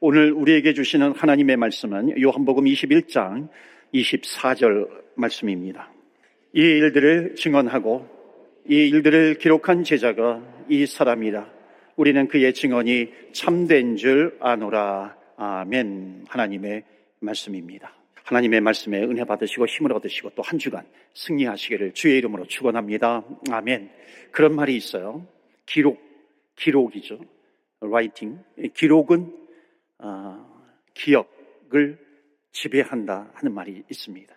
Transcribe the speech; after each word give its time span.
오늘 0.00 0.32
우리에게 0.32 0.74
주시는 0.74 1.12
하나님의 1.12 1.56
말씀은 1.56 2.20
요한복음 2.20 2.64
21장 2.64 3.48
24절 3.94 4.88
말씀입니다. 5.14 5.90
이 6.52 6.60
일들을 6.60 7.34
증언하고 7.36 8.06
이 8.68 8.74
일들을 8.88 9.38
기록한 9.38 9.84
제자가 9.84 10.42
이 10.68 10.84
사람이라. 10.84 11.50
우리는 11.96 12.28
그의 12.28 12.52
증언이 12.52 13.08
참된 13.32 13.96
줄 13.96 14.36
아노라. 14.40 15.16
아멘. 15.38 16.26
하나님의 16.28 16.82
말씀입니다. 17.20 17.94
하나님의 18.24 18.60
말씀에 18.60 19.02
은혜 19.02 19.24
받으시고 19.24 19.66
힘을 19.66 19.94
얻으시고 19.94 20.30
또 20.34 20.42
한 20.42 20.58
주간 20.58 20.84
승리하시기를 21.14 21.92
주의 21.92 22.18
이름으로 22.18 22.46
축원합니다. 22.46 23.24
아멘. 23.50 23.88
그런 24.30 24.54
말이 24.54 24.76
있어요. 24.76 25.26
기록, 25.64 25.98
기록이죠. 26.56 27.18
writing. 27.80 28.42
기록은 28.74 29.22
어, 29.22 29.45
기억을 30.94 31.98
지배한다 32.52 33.30
하는 33.34 33.52
말이 33.52 33.84
있습니다. 33.90 34.34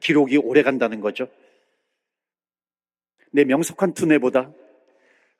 기록이 0.00 0.36
오래 0.36 0.62
간다는 0.62 1.00
거죠. 1.00 1.28
내 3.30 3.44
명석한 3.44 3.94
두뇌보다 3.94 4.52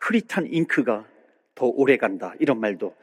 흐릿한 0.00 0.46
잉크가 0.46 1.08
더 1.54 1.66
오래 1.66 1.96
간다. 1.96 2.34
이런 2.38 2.60
말도 2.60 2.94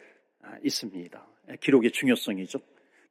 아, 0.42 0.58
있습니다. 0.64 1.28
기록의 1.60 1.92
중요성이죠. 1.92 2.60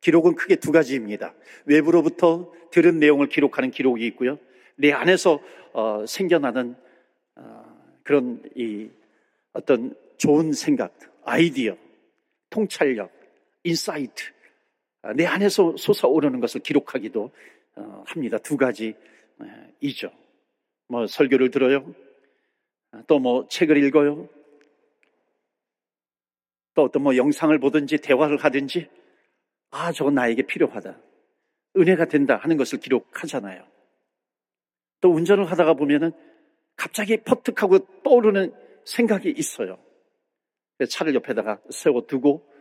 기록은 0.01 0.35
크게 0.35 0.57
두 0.57 0.73
가지입니다. 0.73 1.35
외부로부터 1.65 2.53
들은 2.71 2.99
내용을 2.99 3.29
기록하는 3.29 3.71
기록이 3.71 4.07
있고요. 4.09 4.39
내 4.77 4.93
안에서 4.93 5.41
어, 5.73 6.05
생겨나는 6.07 6.75
어, 7.37 7.99
그런 8.03 8.43
이 8.55 8.89
어떤 9.53 9.95
좋은 10.17 10.53
생각, 10.53 10.99
아이디어, 11.25 11.77
통찰력, 12.51 13.11
insight, 13.65 14.33
아, 15.03 15.13
내 15.13 15.27
안에서 15.27 15.75
솟아오르는 15.77 16.41
것을 16.41 16.61
기록하기도 16.63 17.31
어, 17.77 18.05
합니다. 18.07 18.39
두 18.39 18.57
가지이죠. 18.57 20.13
뭐 20.89 21.07
설교를 21.07 21.51
들어요. 21.51 21.95
아, 22.93 23.03
또뭐 23.07 23.49
책을 23.49 23.83
읽어요. 23.85 24.29
또 26.75 26.83
어떤 26.83 27.03
뭐 27.03 27.17
영상을 27.17 27.57
보든지 27.59 27.99
대화를 27.99 28.39
하든지 28.39 28.89
아, 29.71 29.93
저건 29.93 30.15
나에게 30.15 30.43
필요하다. 30.43 30.99
은혜가 31.77 32.07
된다 32.07 32.37
하는 32.37 32.57
것을 32.57 32.79
기록하잖아요. 32.79 33.67
또 35.01 35.11
운전을 35.11 35.51
하다가 35.51 35.75
보면은 35.75 36.13
갑자기 36.77 37.17
퍼뜩하고 37.19 38.03
떠오르는 38.03 38.53
생각이 38.85 39.31
있어요. 39.37 39.79
차를 40.89 41.15
옆에다가 41.15 41.61
세워두고 41.71 42.49
아, 42.49 42.54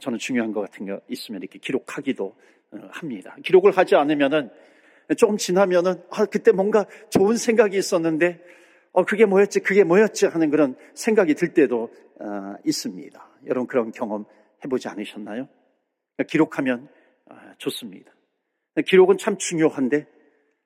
저는 0.00 0.18
중요한 0.18 0.52
것 0.52 0.60
같은 0.60 0.86
거 0.86 1.00
있으면 1.08 1.42
이렇게 1.42 1.58
기록하기도 1.58 2.24
어, 2.72 2.88
합니다. 2.90 3.36
기록을 3.42 3.76
하지 3.76 3.94
않으면은 3.96 4.50
조금 5.16 5.36
지나면은 5.36 6.02
아 6.10 6.24
그때 6.26 6.52
뭔가 6.52 6.86
좋은 7.10 7.36
생각이 7.36 7.76
있었는데 7.76 8.40
어 8.92 9.04
그게 9.04 9.24
뭐였지 9.24 9.60
그게 9.60 9.84
뭐였지 9.84 10.26
하는 10.26 10.50
그런 10.50 10.76
생각이 10.94 11.34
들 11.34 11.52
때도 11.52 11.90
어, 12.20 12.54
있습니다. 12.64 13.30
여러분 13.46 13.66
그런 13.66 13.90
경험 13.90 14.24
해보지 14.64 14.88
않으셨나요? 14.88 15.48
기록하면 16.28 16.88
어, 17.30 17.34
좋습니다. 17.58 18.12
기록은 18.86 19.18
참 19.18 19.36
중요한데 19.36 20.06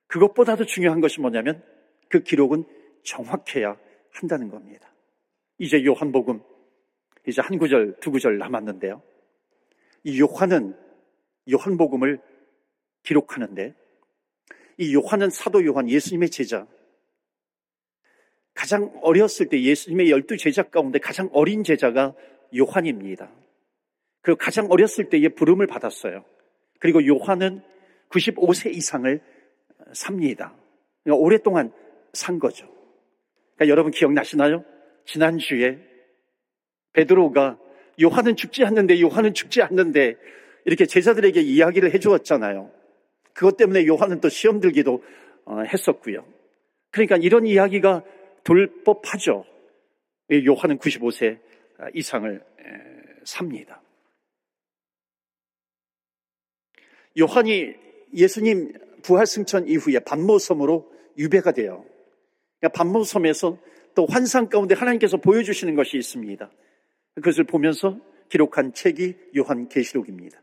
그것보다도 0.08 0.66
중요한 0.66 1.00
것이 1.00 1.20
뭐냐면 1.20 1.62
그 2.08 2.22
기록은 2.22 2.64
정확해야 3.04 3.76
한다는 4.12 4.50
겁니다. 4.50 4.88
이제 5.58 5.84
요한복음 5.84 6.40
이제 7.26 7.42
한 7.42 7.58
구절, 7.58 7.96
두 8.00 8.10
구절 8.10 8.38
남았는데요. 8.38 9.02
이 10.04 10.20
요한은 10.20 10.76
요한복음을 11.50 12.20
기록하는데 13.02 13.74
이 14.78 14.94
요한은 14.94 15.30
사도 15.30 15.64
요한 15.64 15.88
예수님의 15.88 16.30
제자 16.30 16.66
가장 18.54 18.92
어렸을 19.02 19.48
때 19.48 19.60
예수님의 19.60 20.10
열두 20.10 20.36
제자 20.38 20.62
가운데 20.62 20.98
가장 20.98 21.28
어린 21.32 21.62
제자가 21.62 22.14
요한입니다. 22.56 23.30
그 24.22 24.34
가장 24.34 24.66
어렸을 24.70 25.08
때에 25.08 25.28
부름을 25.28 25.66
받았어요. 25.66 26.24
그리고 26.80 27.06
요한은 27.06 27.62
95세 28.08 28.74
이상을 28.74 29.20
삽니다. 29.92 30.54
그러니까 31.04 31.22
오랫동안 31.22 31.72
산 32.12 32.38
거죠. 32.38 32.66
그러니까 33.56 33.70
여러분 33.70 33.92
기억나시나요? 33.92 34.64
지난주에 35.04 35.78
베드로가 36.96 37.58
요한은 38.02 38.36
죽지 38.36 38.64
않는데 38.64 39.00
요한은 39.00 39.34
죽지 39.34 39.62
않는데 39.62 40.16
이렇게 40.64 40.86
제자들에게 40.86 41.40
이야기를 41.40 41.94
해주었잖아요. 41.94 42.70
그것 43.32 43.56
때문에 43.56 43.86
요한은 43.86 44.20
또 44.20 44.28
시험 44.28 44.60
들기도 44.60 45.04
어, 45.44 45.60
했었고요. 45.60 46.26
그러니까 46.90 47.16
이런 47.16 47.46
이야기가 47.46 48.02
돌 48.42 48.82
법하죠. 48.82 49.44
요한은 50.32 50.78
95세 50.78 51.38
이상을 51.94 52.42
삽니다. 53.24 53.82
요한이 57.18 57.74
예수님 58.14 58.72
부활승천 59.02 59.68
이후에 59.68 60.00
반모섬으로 60.00 60.90
유배가 61.18 61.52
돼요. 61.52 61.84
그러니까 62.58 62.76
반모섬에서 62.78 63.58
또 63.94 64.06
환상 64.06 64.48
가운데 64.48 64.74
하나님께서 64.74 65.16
보여주시는 65.18 65.74
것이 65.76 65.96
있습니다. 65.96 66.50
그것을 67.16 67.44
보면서 67.44 67.98
기록한 68.28 68.72
책이 68.72 69.14
요한계시록입니다. 69.36 70.40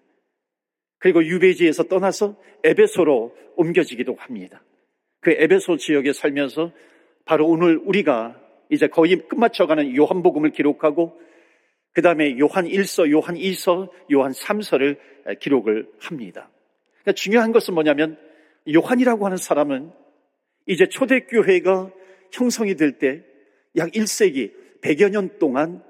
그리고 1.00 1.24
유배지에서 1.24 1.84
떠나서 1.84 2.38
에베소로 2.64 3.36
옮겨지기도 3.56 4.16
합니다. 4.16 4.64
그 5.22 5.32
에베소 5.32 5.78
지역에 5.78 6.14
살면서 6.14 6.72
바로 7.26 7.48
오늘 7.48 7.78
우리가 7.78 8.40
이제 8.70 8.88
거의 8.88 9.16
끝마쳐가는 9.28 9.96
요한복음을 9.96 10.52
기록하고 10.52 11.20
그 11.94 12.02
다음에 12.02 12.38
요한 12.40 12.66
1서, 12.66 13.12
요한 13.12 13.36
2서, 13.36 13.90
요한 14.12 14.32
3서를 14.32 14.98
기록을 15.40 15.90
합니다. 16.00 16.50
그러니까 17.02 17.12
중요한 17.14 17.52
것은 17.52 17.74
뭐냐면 17.74 18.18
요한이라고 18.74 19.26
하는 19.26 19.38
사람은 19.38 19.92
이제 20.68 20.88
초대교회가 20.88 21.92
형성이 22.32 22.76
될 22.76 22.98
때 22.98 23.24
약 23.76 23.92
1세기 23.92 24.54
100여 24.82 25.10
년 25.10 25.38
동안 25.40 25.84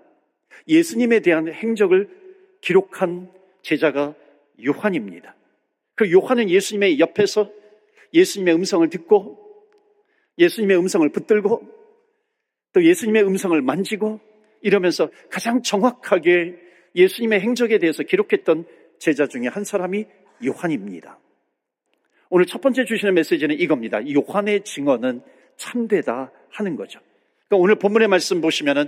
예수님에 0.67 1.19
대한 1.19 1.51
행적을 1.51 2.09
기록한 2.61 3.29
제자가 3.61 4.15
요한입니다. 4.65 5.35
그 5.95 6.11
요한은 6.11 6.49
예수님의 6.49 6.99
옆에서 6.99 7.51
예수님의 8.13 8.55
음성을 8.55 8.87
듣고 8.89 9.39
예수님의 10.37 10.77
음성을 10.77 11.07
붙들고 11.09 11.67
또 12.73 12.83
예수님의 12.83 13.23
음성을 13.23 13.59
만지고 13.61 14.19
이러면서 14.61 15.09
가장 15.29 15.61
정확하게 15.61 16.55
예수님의 16.95 17.41
행적에 17.41 17.77
대해서 17.79 18.03
기록했던 18.03 18.65
제자 18.99 19.27
중에 19.27 19.47
한 19.47 19.63
사람이 19.63 20.05
요한입니다. 20.45 21.19
오늘 22.29 22.45
첫 22.45 22.61
번째 22.61 22.85
주시는 22.85 23.13
메시지는 23.13 23.59
이겁니다. 23.59 23.99
요한의 24.09 24.63
증언은 24.63 25.21
참되다 25.57 26.31
하는 26.49 26.75
거죠. 26.75 26.99
그러니까 27.47 27.63
오늘 27.63 27.75
본문의 27.75 28.07
말씀 28.07 28.41
보시면은 28.41 28.87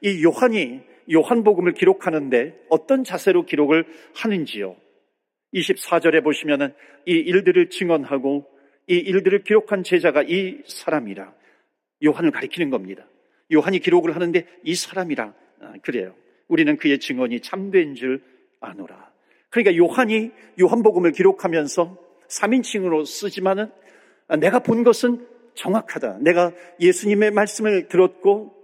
이 0.00 0.22
요한이 0.24 0.80
요한복음을 1.10 1.72
기록하는데 1.72 2.54
어떤 2.68 3.04
자세로 3.04 3.44
기록을 3.44 3.84
하는지요. 4.14 4.76
24절에 5.54 6.22
보시면은 6.22 6.74
이 7.06 7.12
일들을 7.12 7.70
증언하고 7.70 8.46
이 8.88 8.94
일들을 8.94 9.44
기록한 9.44 9.82
제자가 9.82 10.22
이 10.22 10.58
사람이라 10.66 11.32
요한을 12.04 12.30
가리키는 12.30 12.70
겁니다. 12.70 13.06
요한이 13.52 13.78
기록을 13.80 14.14
하는데 14.14 14.46
이 14.64 14.74
사람이라 14.74 15.34
아, 15.60 15.72
그래요. 15.82 16.14
우리는 16.48 16.76
그의 16.76 16.98
증언이 16.98 17.40
참된 17.40 17.94
줄 17.94 18.22
아노라. 18.60 19.10
그러니까 19.50 19.76
요한이 19.76 20.30
요한복음을 20.60 21.12
기록하면서 21.12 21.96
3인칭으로 22.28 23.06
쓰지만은 23.06 23.70
내가 24.40 24.58
본 24.58 24.84
것은 24.84 25.26
정확하다. 25.54 26.18
내가 26.20 26.52
예수님의 26.80 27.30
말씀을 27.30 27.88
들었고 27.88 28.54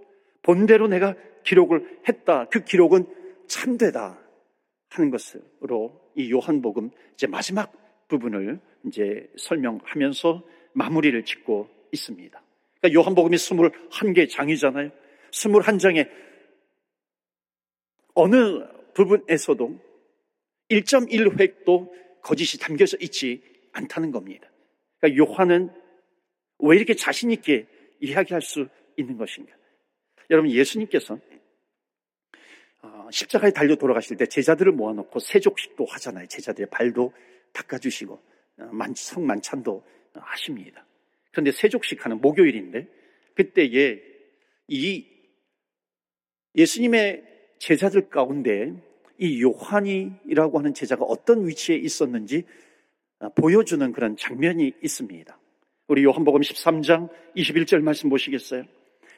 본대로 0.42 0.86
내가 0.88 1.14
기록을 1.44 2.00
했다. 2.08 2.46
그 2.46 2.64
기록은 2.64 3.06
참되다 3.46 4.18
하는 4.90 5.10
것으로 5.10 6.00
이 6.16 6.30
요한복음 6.30 6.90
이제 7.14 7.26
마지막 7.26 7.72
부분을 8.08 8.60
이제 8.86 9.28
설명하면서 9.36 10.42
마무리를 10.72 11.24
짓고 11.24 11.68
있습니다. 11.92 12.42
그러니까 12.80 13.00
요한복음이 13.00 13.36
21개 13.36 14.28
장이잖아요. 14.28 14.90
21장에 15.30 16.08
어느 18.14 18.64
부분에서도 18.94 19.80
1.1획도 20.70 21.90
거짓이 22.22 22.58
담겨져 22.58 22.96
있지 23.00 23.42
않다는 23.72 24.12
겁니다. 24.12 24.48
그러니까 24.98 25.24
요한은 25.24 25.70
왜 26.60 26.76
이렇게 26.76 26.94
자신있게 26.94 27.66
이야기할 28.00 28.40
수 28.40 28.68
있는 28.96 29.16
것인가? 29.16 29.52
여러분, 30.30 30.50
예수님께서 30.50 31.14
어, 31.14 31.18
십자가에 33.10 33.52
달려 33.52 33.76
돌아가실 33.76 34.16
때 34.16 34.26
제자들을 34.26 34.72
모아놓고 34.72 35.18
세족식도 35.18 35.84
하잖아요. 35.84 36.26
제자들의 36.26 36.68
발도 36.70 37.12
닦아주시고 37.52 38.14
어, 38.58 38.70
성만찬도 38.94 39.82
하십니다. 40.14 40.86
그런데 41.32 41.50
세족식 41.52 42.04
하는 42.04 42.20
목요일인데 42.20 42.86
그때에 43.34 44.00
이 44.68 45.06
예수님의 46.54 47.24
제자들 47.58 48.08
가운데 48.08 48.72
이 49.18 49.42
요한이라고 49.42 50.58
하는 50.58 50.74
제자가 50.74 51.04
어떤 51.04 51.46
위치에 51.46 51.76
있었는지 51.76 52.44
어, 53.18 53.28
보여주는 53.30 53.92
그런 53.92 54.16
장면이 54.16 54.72
있습니다. 54.82 55.38
우리 55.88 56.04
요한복음 56.04 56.40
13장 56.40 57.10
21절 57.36 57.80
말씀 57.80 58.08
보시겠어요? 58.08 58.64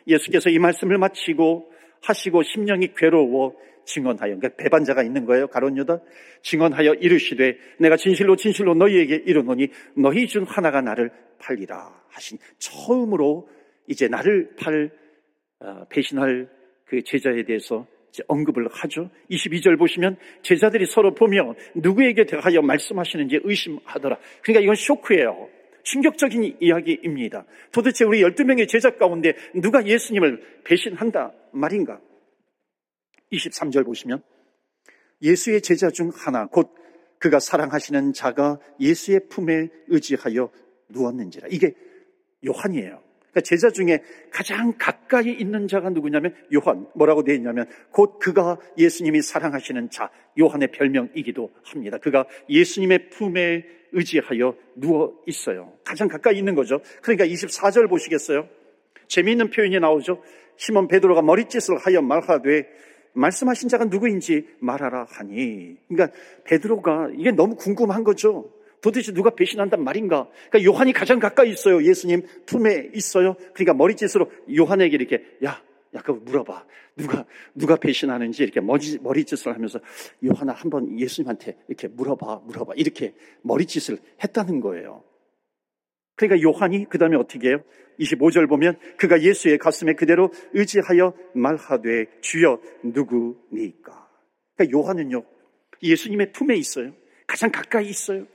예수께서 0.06 0.50
이 0.50 0.58
말씀을 0.58 0.98
마치고 0.98 1.70
하시고 2.02 2.42
심령이 2.42 2.94
괴로워 2.96 3.54
증언하여 3.86 4.36
그러니까 4.36 4.50
배반자가 4.56 5.02
있는 5.02 5.24
거예요. 5.24 5.46
가론 5.46 5.76
유다 5.78 6.00
증언하여 6.42 6.94
이르시되 6.94 7.56
내가 7.78 7.96
진실로 7.96 8.36
진실로 8.36 8.74
너희에게 8.74 9.22
이르노니 9.26 9.68
너희 9.96 10.26
중 10.26 10.44
하나가 10.46 10.80
나를 10.82 11.10
팔리라 11.38 12.04
하신 12.08 12.38
처음으로 12.58 13.48
이제 13.86 14.08
나를 14.08 14.50
팔 14.58 14.90
어, 15.60 15.86
배신할 15.88 16.48
그 16.84 17.02
제자에 17.02 17.44
대해서 17.44 17.86
언급을 18.28 18.68
하죠. 18.70 19.10
22절 19.30 19.78
보시면 19.78 20.16
제자들이 20.42 20.86
서로 20.86 21.14
보며 21.14 21.54
누구에게 21.74 22.24
대하여 22.24 22.62
말씀하시는지 22.62 23.40
의심하더라. 23.42 24.18
그러니까 24.42 24.62
이건 24.62 24.74
쇼크예요. 24.74 25.48
충격적인 25.82 26.56
이야기입니다. 26.60 27.44
도대체 27.72 28.04
우리 28.04 28.20
12명의 28.22 28.68
제자 28.68 28.90
가운데 28.90 29.34
누가 29.54 29.86
예수님을 29.86 30.42
배신한다 30.64 31.32
말인가? 31.52 32.00
23절 33.32 33.84
보시면 33.84 34.22
예수의 35.22 35.62
제자 35.62 35.90
중 35.90 36.10
하나 36.14 36.46
곧 36.46 36.74
그가 37.18 37.40
사랑하시는 37.40 38.12
자가 38.12 38.58
예수의 38.80 39.28
품에 39.28 39.68
의지하여 39.88 40.50
누웠는지라. 40.90 41.48
이게 41.50 41.74
요한이에요. 42.46 43.02
그러니까 43.30 43.40
제자 43.42 43.70
중에 43.70 44.02
가장 44.30 44.74
가까이 44.78 45.30
있는 45.30 45.68
자가 45.68 45.90
누구냐면 45.90 46.34
요한. 46.54 46.86
뭐라고 46.94 47.22
되어 47.22 47.34
있냐면 47.34 47.66
곧 47.90 48.18
그가 48.18 48.58
예수님이 48.78 49.22
사랑하시는 49.22 49.90
자, 49.90 50.10
요한의 50.38 50.70
별명이기도 50.72 51.50
합니다. 51.64 51.98
그가 51.98 52.26
예수님의 52.48 53.10
품에 53.10 53.64
의지하여 53.92 54.56
누워 54.74 55.22
있어요. 55.26 55.72
가장 55.84 56.08
가까이 56.08 56.38
있는 56.38 56.54
거죠. 56.54 56.80
그러니까 57.02 57.26
24절 57.26 57.88
보시겠어요? 57.88 58.48
재미있는 59.08 59.50
표현이 59.50 59.78
나오죠. 59.80 60.22
시몬 60.56 60.88
베드로가 60.88 61.22
머리짓을 61.22 61.78
하여 61.78 62.00
말하되 62.02 62.66
말씀하신 63.16 63.68
자가 63.68 63.86
누구인지 63.86 64.46
말하라 64.60 65.06
하니. 65.08 65.76
그러니까 65.88 66.16
베드로가 66.44 67.10
이게 67.16 67.32
너무 67.32 67.56
궁금한 67.56 68.04
거죠. 68.04 68.50
도대체 68.80 69.12
누가 69.12 69.30
배신한단 69.30 69.82
말인가? 69.82 70.28
그러니까 70.50 70.70
요한이 70.70 70.92
가장 70.92 71.18
가까이 71.18 71.50
있어요. 71.50 71.82
예수님 71.82 72.22
품에 72.46 72.90
있어요. 72.94 73.34
그러니까 73.54 73.74
머리짓으로 73.74 74.30
요한에게 74.56 74.94
이렇게 74.94 75.24
야, 75.44 75.60
야, 75.94 76.00
그거 76.02 76.20
물어봐. 76.24 76.64
누가, 76.96 77.24
누가 77.54 77.76
배신하는지 77.76 78.42
이렇게 78.42 78.60
머리, 78.60 78.98
머리짓을 79.00 79.54
하면서 79.54 79.80
요한아 80.24 80.52
한번 80.52 80.98
예수님한테 80.98 81.56
이렇게 81.68 81.88
물어봐, 81.88 82.42
물어봐. 82.44 82.74
이렇게 82.76 83.14
머리짓을 83.42 83.98
했다는 84.22 84.60
거예요. 84.60 85.02
그러니까 86.16 86.42
요한이 86.42 86.86
그 86.88 86.98
다음에 86.98 87.16
어떻게 87.16 87.48
해요? 87.48 87.62
25절 88.00 88.48
보면 88.48 88.78
그가 88.96 89.22
예수의 89.22 89.58
가슴에 89.58 89.94
그대로 89.94 90.32
의지하여 90.52 91.14
말하되 91.34 92.06
주여 92.20 92.60
누구니까? 92.82 94.08
그러니까 94.56 94.78
요한은요 94.78 95.24
예수님의 95.82 96.32
품에 96.32 96.56
있어요. 96.56 96.94
가장 97.26 97.50
가까이 97.50 97.88
있어요. 97.88 98.26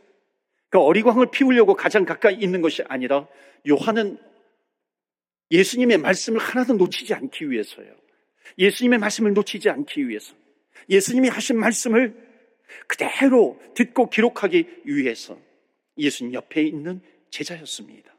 그러니까 0.69 0.87
어리광을 0.87 1.31
피우려고 1.31 1.75
가장 1.75 2.05
가까이 2.05 2.35
있는 2.35 2.61
것이 2.61 2.83
아니라 2.87 3.27
요한은 3.67 4.17
예수님의 5.51 5.97
말씀을 5.97 6.39
하나도 6.39 6.73
놓치지 6.73 7.13
않기 7.13 7.49
위해서요. 7.49 7.93
예수님의 8.57 8.99
말씀을 8.99 9.33
놓치지 9.33 9.69
않기 9.69 10.07
위해서. 10.07 10.33
예수님이 10.89 11.29
하신 11.29 11.59
말씀을 11.59 12.15
그대로 12.87 13.59
듣고 13.75 14.09
기록하기 14.09 14.65
위해서 14.85 15.37
예수님 15.97 16.33
옆에 16.33 16.63
있는 16.63 17.01
제자였습니다. 17.31 18.13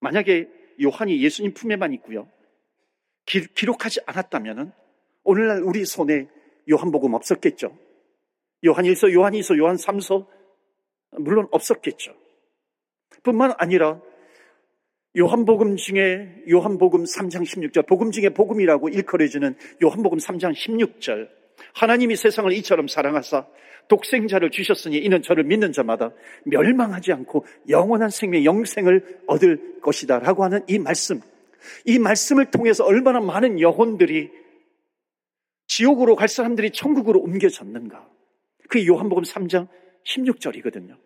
만약에 0.00 0.48
요한이 0.80 1.22
예수님 1.22 1.54
품에만 1.54 1.92
있고요. 1.94 2.30
기, 3.26 3.40
록하지 3.64 4.00
않았다면 4.06 4.72
오늘날 5.24 5.62
우리 5.62 5.84
손에 5.84 6.28
요한복음 6.70 7.14
없었겠죠. 7.14 7.76
요한일서, 8.64 9.12
요한이서, 9.12 9.58
요한 9.58 9.76
3서 9.76 10.26
물론 11.18 11.48
없었겠죠. 11.50 12.14
뿐만 13.22 13.52
아니라 13.58 14.00
요한복음 15.16 15.76
중에 15.76 16.42
요한복음 16.50 17.04
3장 17.04 17.42
16절, 17.42 17.86
복음 17.86 18.10
중에 18.10 18.30
복음이라고 18.30 18.88
일컬어지는 18.88 19.56
요한복음 19.82 20.18
3장 20.18 20.54
16절. 20.54 21.41
하나님이 21.74 22.16
세상을 22.16 22.52
이처럼 22.52 22.88
사랑하사 22.88 23.46
독생자를 23.88 24.50
주셨으니 24.50 24.98
이는 24.98 25.22
저를 25.22 25.44
믿는 25.44 25.72
자마다 25.72 26.12
멸망하지 26.44 27.12
않고 27.12 27.44
영원한 27.68 28.10
생명, 28.10 28.44
영생을 28.44 29.22
얻을 29.26 29.80
것이다. 29.80 30.20
라고 30.20 30.44
하는 30.44 30.60
이 30.68 30.78
말씀. 30.78 31.20
이 31.84 31.98
말씀을 31.98 32.50
통해서 32.50 32.84
얼마나 32.84 33.20
많은 33.20 33.60
영혼들이 33.60 34.30
지옥으로 35.66 36.16
갈 36.16 36.28
사람들이 36.28 36.70
천국으로 36.70 37.20
옮겨졌는가. 37.20 38.08
그 38.68 38.86
요한복음 38.86 39.22
3장 39.24 39.68
16절이거든요. 40.04 40.96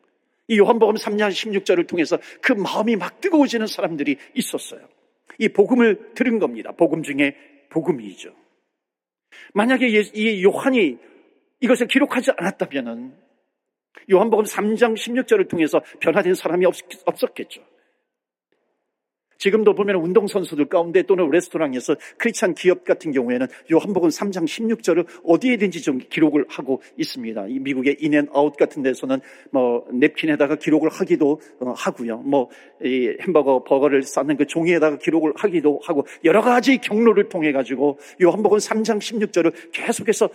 이 0.49 0.59
요한복음 0.59 0.95
3장 0.95 1.31
16절을 1.31 1.87
통해서 1.87 2.19
그 2.41 2.53
마음이 2.53 2.97
막 2.97 3.21
뜨거워지는 3.21 3.67
사람들이 3.67 4.17
있었어요. 4.35 4.81
이 5.39 5.49
복음을 5.49 6.15
들은 6.15 6.39
겁니다. 6.39 6.73
복음 6.73 7.03
중에 7.03 7.37
복음이죠. 7.71 8.33
만약에 9.55 9.89
이 9.89 10.45
요한이 10.45 10.99
이것을 11.61 11.87
기록하지 11.87 12.33
않았다면 12.37 13.17
요한복음 14.13 14.45
3장 14.45 14.95
16절을 14.95 15.49
통해서 15.49 15.81
변화된 16.01 16.35
사람이 16.35 16.67
없, 16.67 16.75
없었겠죠. 17.05 17.63
지금도 19.39 19.75
보면 19.75 19.97
운동선수들 19.97 20.67
가운데 20.67 21.03
또는 21.03 21.31
레스토랑에서 21.31 21.97
크리스찬 22.19 22.55
기업 22.55 22.85
같은 22.85 23.13
경우에는 23.13 23.47
요한복음 23.73 24.09
3장 24.09 24.45
16절을 24.45 25.07
어디에든지 25.25 25.83
좀 25.83 25.99
기록을 25.99 26.47
하고 26.49 26.83
있습니다. 26.97 27.47
이 27.49 27.59
미국의 27.59 27.99
인앤아웃 28.01 28.57
같은 28.57 28.83
데서는 28.83 29.21
뭐 29.51 29.87
냅킨에다가 29.93 30.57
기록을 30.57 30.91
하기도 30.91 31.41
어, 31.61 31.73
하고요. 31.77 32.19
뭐 32.19 32.49
이 32.83 33.17
햄버거 33.21 33.65
버거를 33.65 34.03
쌓는 34.03 34.37
그 34.37 34.47
종이에다가 34.47 34.99
기록을 34.99 35.33
하기도 35.37 35.81
하고 35.85 36.07
여러 36.25 36.43
가지 36.43 36.79
경로를 36.79 37.29
통해 37.29 37.53
가지고 37.53 37.99
요한복음 38.23 38.59
3장 38.59 38.99
16절을 38.99 39.73
계속해서 39.73 40.29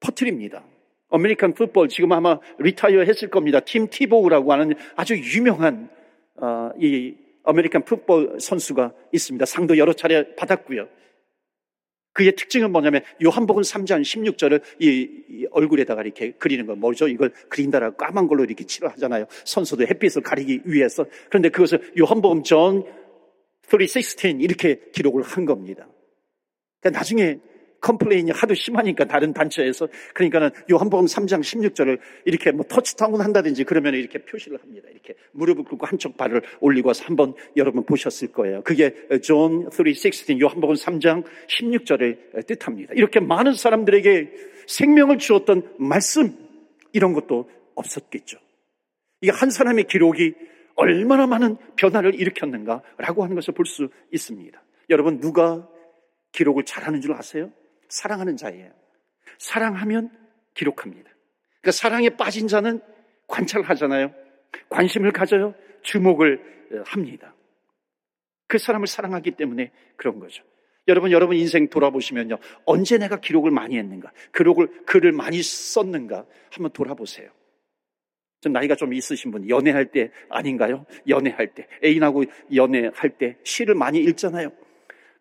퍼뜨립니다. 0.00 0.64
American 1.10 1.54
football 1.54 1.88
지금 1.88 2.12
아마 2.12 2.38
retire 2.58 3.02
했을 3.02 3.30
겁니다. 3.30 3.60
팀 3.60 3.88
티보우라고 3.88 4.52
하는 4.52 4.74
아주 4.94 5.16
유명한 5.16 5.88
어, 6.36 6.70
이 6.78 7.14
American 7.46 7.84
football 7.84 8.38
선수가 8.40 8.92
있습니다. 9.12 9.46
상도 9.46 9.78
여러 9.78 9.92
차례 9.92 10.34
받았고요. 10.34 10.88
그의 12.12 12.34
특징은 12.34 12.72
뭐냐면 12.72 13.02
요한복음 13.22 13.62
3장 13.62 14.00
16절을 14.00 14.62
이, 14.80 15.08
이, 15.28 15.46
얼굴에다가 15.50 16.00
이렇게 16.02 16.32
그리는 16.32 16.64
거 16.66 16.74
뭐죠? 16.74 17.08
이걸 17.08 17.32
그린다라고 17.50 17.96
까만 17.96 18.26
걸로 18.26 18.42
이렇게 18.44 18.64
칠하잖아요. 18.64 19.26
선수도 19.44 19.86
햇빛을 19.86 20.22
가리기 20.22 20.62
위해서. 20.64 21.04
그런데 21.28 21.50
그것을 21.50 21.92
요한복음 21.98 22.42
전 22.42 22.84
316 23.68 24.40
이렇게 24.40 24.80
기록을 24.92 25.22
한 25.22 25.44
겁니다. 25.44 25.86
그러니까 26.80 26.98
나중에 26.98 27.38
complain이 27.80 28.30
하도 28.32 28.54
심하니까 28.54 29.04
다른 29.04 29.32
단체에서 29.32 29.88
그러니까는 30.14 30.50
요한복음 30.70 31.06
3장 31.06 31.40
16절을 31.40 31.98
이렇게 32.24 32.52
뭐 32.52 32.64
터치다운 32.66 33.20
한다든지 33.20 33.64
그러면 33.64 33.94
이렇게 33.94 34.18
표시를 34.24 34.60
합니다. 34.60 34.88
이렇게 34.90 35.14
무릎을 35.32 35.64
꿇고 35.64 35.86
한쪽 35.86 36.16
발을 36.16 36.42
올리고 36.60 36.88
와서 36.88 37.04
한번 37.04 37.34
여러분 37.56 37.84
보셨을 37.84 38.32
거예요. 38.32 38.62
그게 38.62 38.94
존 39.22 39.68
3:16 39.70 40.40
요한복음 40.40 40.74
3장 40.74 41.24
16절을 41.48 42.46
뜻합니다. 42.46 42.92
이렇게 42.94 43.20
많은 43.20 43.54
사람들에게 43.54 44.30
생명을 44.66 45.18
주었던 45.18 45.76
말씀 45.78 46.36
이런 46.92 47.12
것도 47.12 47.48
없었겠죠. 47.74 48.38
이게 49.20 49.30
한 49.32 49.50
사람의 49.50 49.84
기록이 49.84 50.34
얼마나 50.74 51.26
많은 51.26 51.56
변화를 51.76 52.14
일으켰는가라고 52.14 53.22
하는 53.22 53.34
것을 53.34 53.54
볼 53.54 53.66
수 53.66 53.88
있습니다. 54.12 54.62
여러분 54.90 55.20
누가 55.20 55.68
기록을 56.32 56.64
잘하는 56.64 57.00
줄 57.00 57.12
아세요? 57.12 57.50
사랑하는 57.88 58.36
자예요. 58.36 58.70
사랑하면 59.38 60.10
기록합니다. 60.54 61.10
그러니까 61.60 61.72
사랑에 61.72 62.10
빠진 62.10 62.48
자는 62.48 62.80
관찰하잖아요. 63.26 64.12
관심을 64.68 65.12
가져요. 65.12 65.54
주목을 65.82 66.56
어, 66.72 66.82
합니다. 66.86 67.34
그 68.48 68.58
사람을 68.58 68.86
사랑하기 68.86 69.32
때문에 69.32 69.72
그런 69.96 70.18
거죠. 70.18 70.42
여러분, 70.88 71.10
여러분 71.10 71.36
인생 71.36 71.68
돌아보시면요. 71.68 72.38
언제 72.64 72.96
내가 72.96 73.20
기록을 73.20 73.50
많이 73.50 73.76
했는가? 73.76 74.12
기록을, 74.34 74.84
글을 74.86 75.12
많이 75.12 75.42
썼는가? 75.42 76.24
한번 76.50 76.70
돌아보세요. 76.72 77.28
좀 78.40 78.52
나이가 78.52 78.76
좀 78.76 78.94
있으신 78.94 79.32
분, 79.32 79.48
연애할 79.48 79.90
때 79.90 80.12
아닌가요? 80.28 80.86
연애할 81.08 81.54
때. 81.54 81.66
애인하고 81.82 82.24
연애할 82.54 83.18
때 83.18 83.36
시를 83.42 83.74
많이 83.74 83.98
읽잖아요. 83.98 84.52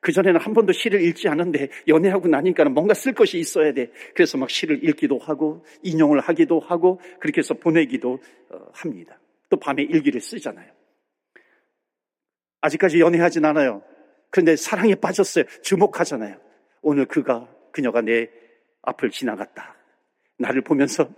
그전에는 0.06 0.40
한 0.40 0.54
번도 0.54 0.72
시를 0.72 1.02
읽지 1.02 1.28
않은데 1.28 1.70
연애하고 1.88 2.28
나니까는 2.28 2.76
뭔가 2.76 2.94
쓸 2.94 3.14
것이 3.14 3.40
있어야 3.40 3.74
돼. 3.74 3.90
그래서 4.14 4.38
막 4.38 4.52
시를 4.52 4.88
읽기도 4.88 5.18
하고 5.18 5.66
인용을 5.82 6.20
하기도 6.20 6.60
하고 6.60 7.02
그렇게 7.20 7.40
해서 7.40 7.56
보내기도 7.56 8.20
어, 8.52 8.68
합니다. 8.72 9.20
또 9.50 9.58
밤에 9.58 9.82
일기를 9.82 10.22
쓰잖아요. 10.22 10.72
아직까지 12.62 13.00
연애하진 13.00 13.46
않아요. 13.46 13.82
그런데 14.30 14.56
사랑에 14.56 14.94
빠졌어요. 14.94 15.46
주목하잖아요. 15.64 16.38
오늘 16.84 17.06
그가, 17.06 17.50
그녀가 17.72 18.02
내 18.02 18.30
앞을 18.84 19.10
지나갔다. 19.10 19.76
나를 20.38 20.62
보면서 20.62 21.10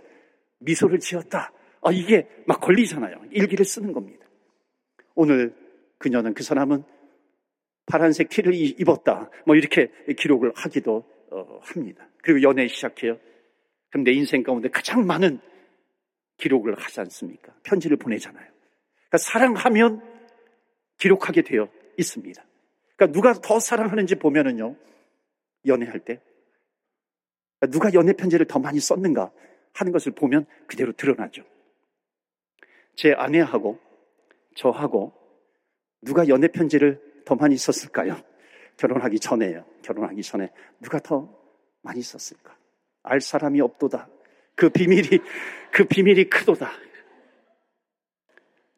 미소를 0.60 0.98
지었다. 0.98 1.52
아, 1.82 1.92
이게 1.92 2.26
막 2.46 2.58
걸리잖아요. 2.62 3.20
일기를 3.32 3.66
쓰는 3.66 3.92
겁니다. 3.92 4.26
오늘 5.14 5.54
그녀는 5.98 6.32
그 6.32 6.42
사람은 6.42 6.84
파란색 7.88 8.28
티를 8.28 8.54
입었다. 8.54 9.30
뭐 9.46 9.56
이렇게 9.56 9.90
기록을 10.16 10.52
하기도 10.54 11.04
어, 11.30 11.60
합니다. 11.62 12.08
그리고 12.22 12.42
연애 12.42 12.68
시작해요. 12.68 13.18
그럼 13.90 14.04
내 14.04 14.12
인생 14.12 14.42
가운데 14.42 14.68
가장 14.68 15.06
많은 15.06 15.40
기록을 16.36 16.78
하지 16.78 17.00
않습니까? 17.00 17.54
편지를 17.62 17.96
보내잖아요. 17.96 18.44
그러니까 18.44 19.18
사랑하면 19.18 20.02
기록하게 20.98 21.42
되어 21.42 21.68
있습니다. 21.96 22.44
그러니까 22.96 23.12
누가 23.12 23.32
더 23.32 23.58
사랑하는지 23.58 24.16
보면은요, 24.16 24.76
연애할 25.66 26.00
때 26.00 26.20
그러니까 27.58 27.72
누가 27.72 27.92
연애 27.94 28.12
편지를 28.12 28.46
더 28.46 28.58
많이 28.58 28.80
썼는가 28.80 29.30
하는 29.72 29.92
것을 29.92 30.12
보면 30.12 30.46
그대로 30.66 30.92
드러나죠. 30.92 31.42
제 32.96 33.12
아내하고 33.12 33.78
저하고 34.56 35.12
누가 36.02 36.28
연애 36.28 36.48
편지를 36.48 37.00
더 37.28 37.34
많이 37.34 37.58
썼을까요? 37.58 38.16
결혼하기 38.78 39.20
전에요. 39.20 39.66
결혼하기 39.82 40.22
전에 40.22 40.50
누가 40.80 40.98
더 40.98 41.28
많이 41.82 42.00
썼을까? 42.00 42.56
알 43.02 43.20
사람이 43.20 43.60
없도다. 43.60 44.08
그 44.54 44.70
비밀이 44.70 45.20
그 45.70 45.84
비밀이 45.84 46.30
크도다. 46.30 46.70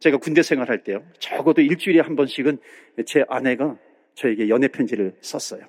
제가 0.01 0.17
군대 0.17 0.43
생활할 0.43 0.83
때요. 0.83 1.05
적어도 1.21 1.63
일주일에 1.63 2.01
한 2.01 2.17
번씩은 2.17 2.59
제 3.07 3.25
아내가 3.29 3.79
저에게 4.15 4.49
연애 4.49 4.67
편지를 4.67 5.17
썼어요. 5.21 5.63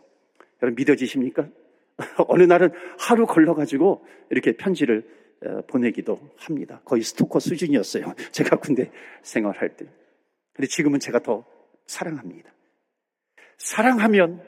여러분 0.63 0.75
믿어지십니까? 0.75 1.50
어느 2.29 2.43
날은 2.43 2.71
하루 2.97 3.27
걸러가지고 3.27 4.03
이렇게 4.31 4.53
편지를 4.53 5.07
어, 5.45 5.61
보내기도 5.67 6.19
합니다. 6.38 6.81
거의 6.83 7.03
스토커 7.03 7.39
수준이었어요. 7.39 8.15
제가 8.31 8.55
군대 8.55 8.89
생활할 9.21 9.75
때. 9.75 9.85
근데 10.53 10.67
지금은 10.67 11.00
제가 11.00 11.19
더 11.19 11.45
사랑합니다. 11.85 12.51
사랑하면 13.63 14.44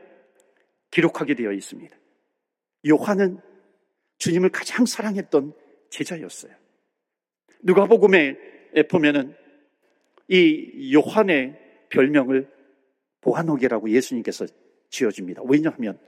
기록하게 0.90 1.36
되어 1.36 1.52
있습니다. 1.52 1.96
요한은 2.90 3.40
주님을 4.18 4.50
가장 4.50 4.86
사랑했던 4.86 5.54
제자였어요. 5.90 6.54
누가복음에 7.62 8.38
보면은 8.90 9.36
이 10.28 10.94
요한의 10.94 11.60
별명을 11.90 12.50
보아노게라고 13.22 13.90
예수님께서 13.90 14.48
지어줍니다. 14.90 15.44
왜냐하면 15.46 16.00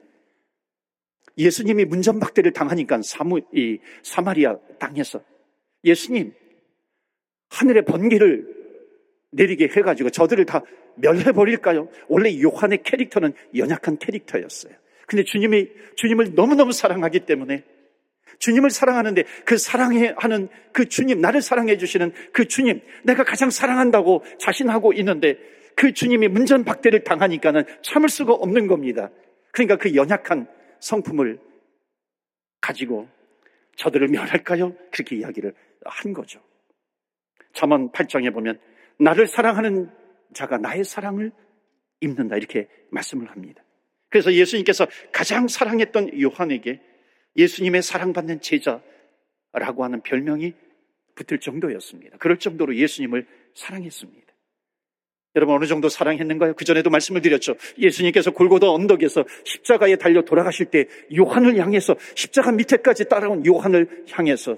예수님이 1.38 1.86
문전박대를 1.86 2.54
당하니까 2.54 3.02
사무, 3.04 3.40
이 3.54 3.80
사마리아 4.04 4.58
땅에서 4.80 5.24
예수님 5.84 6.34
하늘의 7.50 7.86
번개를 7.86 8.56
내리게 9.32 9.68
해가지고 9.68 10.10
저들을 10.10 10.46
다 10.46 10.64
멸해버릴까요? 10.96 11.90
원래 12.08 12.42
요한의 12.42 12.84
캐릭터는 12.84 13.34
연약한 13.56 13.98
캐릭터였어요. 13.98 14.74
근데 15.08 15.24
주님이, 15.24 15.70
주님을 15.96 16.34
너무너무 16.36 16.72
사랑하기 16.72 17.22
때문에 17.22 17.64
주님을 18.40 18.70
사랑하는데 18.70 19.24
그 19.46 19.58
사랑하는 19.58 20.50
그 20.72 20.90
주님, 20.90 21.22
나를 21.22 21.42
사랑해 21.42 21.78
주시는 21.78 22.12
그 22.34 22.48
주님, 22.48 22.82
내가 23.04 23.24
가장 23.24 23.50
사랑한다고 23.50 24.24
자신하고 24.40 24.94
있는데 24.94 25.38
그 25.76 25.94
주님이 25.94 26.28
문전박대를 26.30 27.04
당하니까는 27.04 27.64
참을 27.82 28.10
수가 28.10 28.34
없는 28.34 28.68
겁니다. 28.68 29.10
그러니까 29.52 29.78
그 29.78 29.96
연약한 29.96 30.48
성품을 30.80 31.40
가지고 32.62 33.08
저들을 33.76 34.08
멸할까요? 34.08 34.76
그렇게 34.92 35.18
이야기를 35.18 35.54
한 35.86 36.14
거죠. 36.14 36.40
잠언 37.54 37.92
8장에 37.92 38.34
보면 38.34 38.60
나를 38.98 39.28
사랑하는 39.28 39.90
자가 40.36 40.58
나의 40.60 40.84
사랑을 40.84 41.32
입는다 42.02 42.38
이렇게 42.38 42.68
말씀을 42.92 43.32
합니다. 43.32 43.64
그래서 44.10 44.32
예수님께서 44.32 44.86
가장 45.12 45.48
사랑했던 45.48 46.22
요한에게 46.22 46.80
예수님의 47.36 47.82
사랑받는 47.82 48.42
제자라고 48.42 49.84
하는 49.84 50.02
별명이 50.02 50.54
붙을 51.16 51.40
정도였습니다. 51.40 52.18
그럴 52.18 52.38
정도로 52.38 52.76
예수님을 52.76 53.26
사랑했습니다. 53.56 54.26
여러분 55.36 55.56
어느 55.56 55.66
정도 55.66 55.90
사랑했는가요? 55.90 56.54
그 56.54 56.64
전에도 56.64 56.90
말씀을 56.90 57.22
드렸죠. 57.22 57.56
예수님께서 57.78 58.32
골고다 58.32 58.70
언덕에서 58.70 59.26
십자가에 59.44 59.98
달려 59.98 60.22
돌아가실 60.22 60.68
때 60.68 60.88
요한을 61.16 61.58
향해서 61.58 61.96
십자가 62.16 62.52
밑에까지 62.54 63.10
따라온 63.10 63.46
요한을 63.46 64.06
향해서 64.10 64.58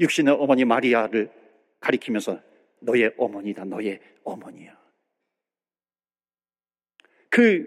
육신의 0.00 0.34
어머니 0.38 0.64
마리아를 0.64 1.30
가리키면서 1.80 2.40
너의 2.80 3.12
어머니다, 3.18 3.64
너의 3.64 4.00
어머니야. 4.24 4.81
그 7.32 7.66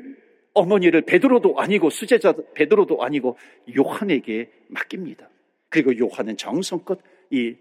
어머니를 0.54 1.02
베드로도 1.02 1.60
아니고 1.60 1.90
수제자 1.90 2.36
베드로도 2.54 3.04
아니고 3.04 3.36
요한에게 3.76 4.52
맡깁니다. 4.68 5.28
그리고 5.70 5.98
요한은 5.98 6.38
정성껏 6.38 7.00
이 7.32 7.56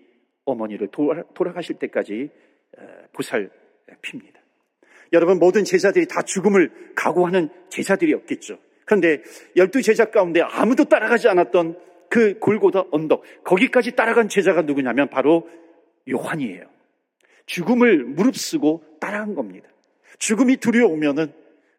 어머니를 0.44 0.90
돌아가실 1.34 1.76
때까지 1.78 2.28
보살 3.14 3.50
핍니다. 4.02 4.38
여러분 5.14 5.38
모든 5.38 5.64
제자들이 5.64 6.06
다 6.06 6.20
죽음을 6.20 6.92
각오하는 6.94 7.49
제자들이었겠죠. 7.70 8.58
그런데 8.84 9.23
열두 9.56 9.80
제자 9.80 10.11
가운데 10.11 10.42
아무도 10.42 10.84
따라가지 10.84 11.28
않았던 11.28 11.78
그 12.11 12.38
골고다 12.38 12.84
언덕 12.90 13.23
거기까지 13.44 13.96
따라간 13.96 14.28
제자가 14.28 14.61
누구냐면 14.61 15.08
바로 15.08 15.49
요한이에요. 16.11 16.66
죽음을 17.46 18.04
무릅쓰고 18.04 18.84
따라간 19.00 19.34
겁니다. 19.34 19.70
죽음이 20.18 20.58
두려우면은 20.58 21.32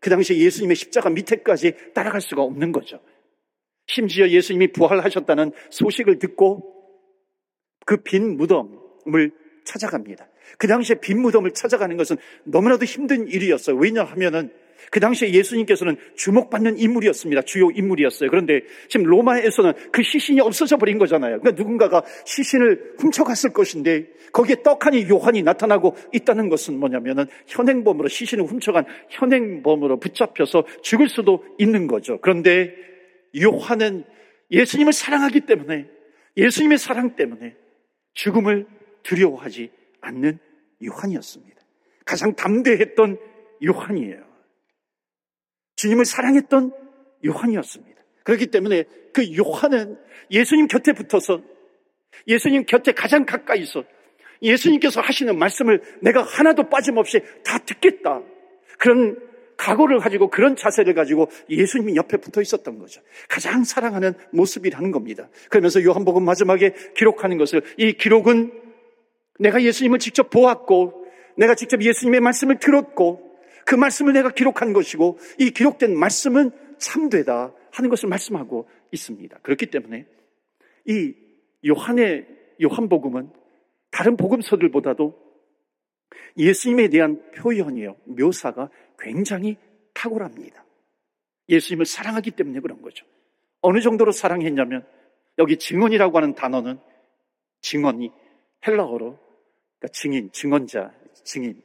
그 0.05 0.11
당시에 0.11 0.37
예수님의 0.37 0.75
십자가 0.75 1.09
밑에까지 1.09 1.73
따라갈 1.95 2.21
수가 2.21 2.43
없는 2.43 2.71
거죠. 2.71 2.99
심지어 3.87 4.29
예수님이 4.29 4.71
부활하셨다는 4.71 5.51
소식을 5.71 6.19
듣고 6.19 6.61
그 7.87 8.03
빈 8.03 8.37
무덤을 8.37 9.31
찾아갑니다. 9.63 10.29
그 10.59 10.67
당시에 10.67 10.97
빈 11.01 11.23
무덤을 11.23 11.55
찾아가는 11.55 11.97
것은 11.97 12.17
너무나도 12.43 12.85
힘든 12.85 13.27
일이었어요. 13.27 13.77
왜냐하면은 13.77 14.53
그 14.91 14.99
당시에 14.99 15.31
예수님께서는 15.33 15.97
주목받는 16.15 16.77
인물이었습니다. 16.77 17.41
주요 17.43 17.69
인물이었어요. 17.71 18.29
그런데 18.29 18.61
지금 18.87 19.05
로마에서는 19.05 19.73
그 19.91 20.03
시신이 20.03 20.39
없어져 20.41 20.77
버린 20.77 20.97
거잖아요. 20.97 21.39
그러니까 21.39 21.61
누군가가 21.61 22.03
시신을 22.25 22.95
훔쳐갔을 22.99 23.53
것인데 23.53 24.07
거기에 24.31 24.63
떡하니 24.63 25.09
요한이 25.09 25.43
나타나고 25.43 25.95
있다는 26.13 26.49
것은 26.49 26.79
뭐냐면은 26.79 27.25
현행범으로 27.47 28.07
시신을 28.07 28.45
훔쳐간 28.45 28.85
현행범으로 29.09 29.99
붙잡혀서 29.99 30.65
죽을 30.81 31.09
수도 31.09 31.43
있는 31.57 31.87
거죠. 31.87 32.19
그런데 32.21 32.73
요한은 33.41 34.03
예수님을 34.51 34.93
사랑하기 34.93 35.41
때문에 35.41 35.87
예수님의 36.37 36.77
사랑 36.77 37.15
때문에 37.15 37.55
죽음을 38.13 38.65
두려워하지 39.03 39.71
않는 40.01 40.39
요한이었습니다. 40.83 41.55
가장 42.05 42.35
담대했던 42.35 43.17
요한이에요. 43.65 44.24
주님을 45.85 46.05
사랑했던 46.05 46.71
요한이었습니다. 47.25 48.01
그렇기 48.23 48.47
때문에 48.47 48.85
그 49.13 49.23
요한은 49.37 49.97
예수님 50.31 50.67
곁에 50.67 50.93
붙어서 50.93 51.41
예수님 52.27 52.65
곁에 52.65 52.91
가장 52.91 53.25
가까이서 53.25 53.83
예수님께서 54.41 54.99
하시는 55.01 55.37
말씀을 55.37 55.81
내가 56.01 56.23
하나도 56.23 56.69
빠짐없이 56.69 57.21
다 57.43 57.59
듣겠다. 57.59 58.21
그런 58.79 59.17
각오를 59.57 59.99
가지고 59.99 60.29
그런 60.29 60.55
자세를 60.55 60.95
가지고 60.95 61.29
예수님이 61.49 61.95
옆에 61.95 62.17
붙어 62.17 62.41
있었던 62.41 62.79
거죠. 62.79 63.01
가장 63.29 63.63
사랑하는 63.63 64.13
모습이라는 64.31 64.91
겁니다. 64.91 65.29
그러면서 65.49 65.83
요한복음 65.83 66.25
마지막에 66.25 66.73
기록하는 66.95 67.37
것을 67.37 67.61
이 67.77 67.93
기록은 67.93 68.51
내가 69.39 69.61
예수님을 69.61 69.99
직접 69.99 70.29
보았고 70.29 71.05
내가 71.37 71.55
직접 71.55 71.81
예수님의 71.81 72.21
말씀을 72.21 72.57
들었고 72.59 73.34
그 73.65 73.75
말씀을 73.75 74.13
내가 74.13 74.29
기록한 74.29 74.73
것이고 74.73 75.17
이 75.39 75.49
기록된 75.49 75.97
말씀은 75.97 76.51
참되다 76.77 77.53
하는 77.71 77.89
것을 77.89 78.07
말씀하고 78.07 78.69
있습니다. 78.91 79.39
그렇기 79.39 79.65
때문에 79.67 80.07
이 80.85 81.13
요한의 81.67 82.27
요한복음은 82.61 83.31
다른 83.91 84.17
복음서들보다도 84.17 85.25
예수님에 86.37 86.89
대한 86.89 87.21
표현이요, 87.31 87.95
묘사가 88.05 88.69
굉장히 88.99 89.57
탁월합니다. 89.93 90.63
예수님을 91.49 91.85
사랑하기 91.85 92.31
때문에 92.31 92.59
그런 92.59 92.81
거죠. 92.81 93.05
어느 93.61 93.79
정도로 93.81 94.11
사랑했냐면 94.11 94.85
여기 95.37 95.57
증언이라고 95.57 96.17
하는 96.17 96.35
단어는 96.35 96.79
증언이 97.61 98.11
헬라어로 98.67 99.17
그러니까 99.79 99.87
증인, 99.91 100.31
증언자, 100.31 100.93
증인 101.23 101.61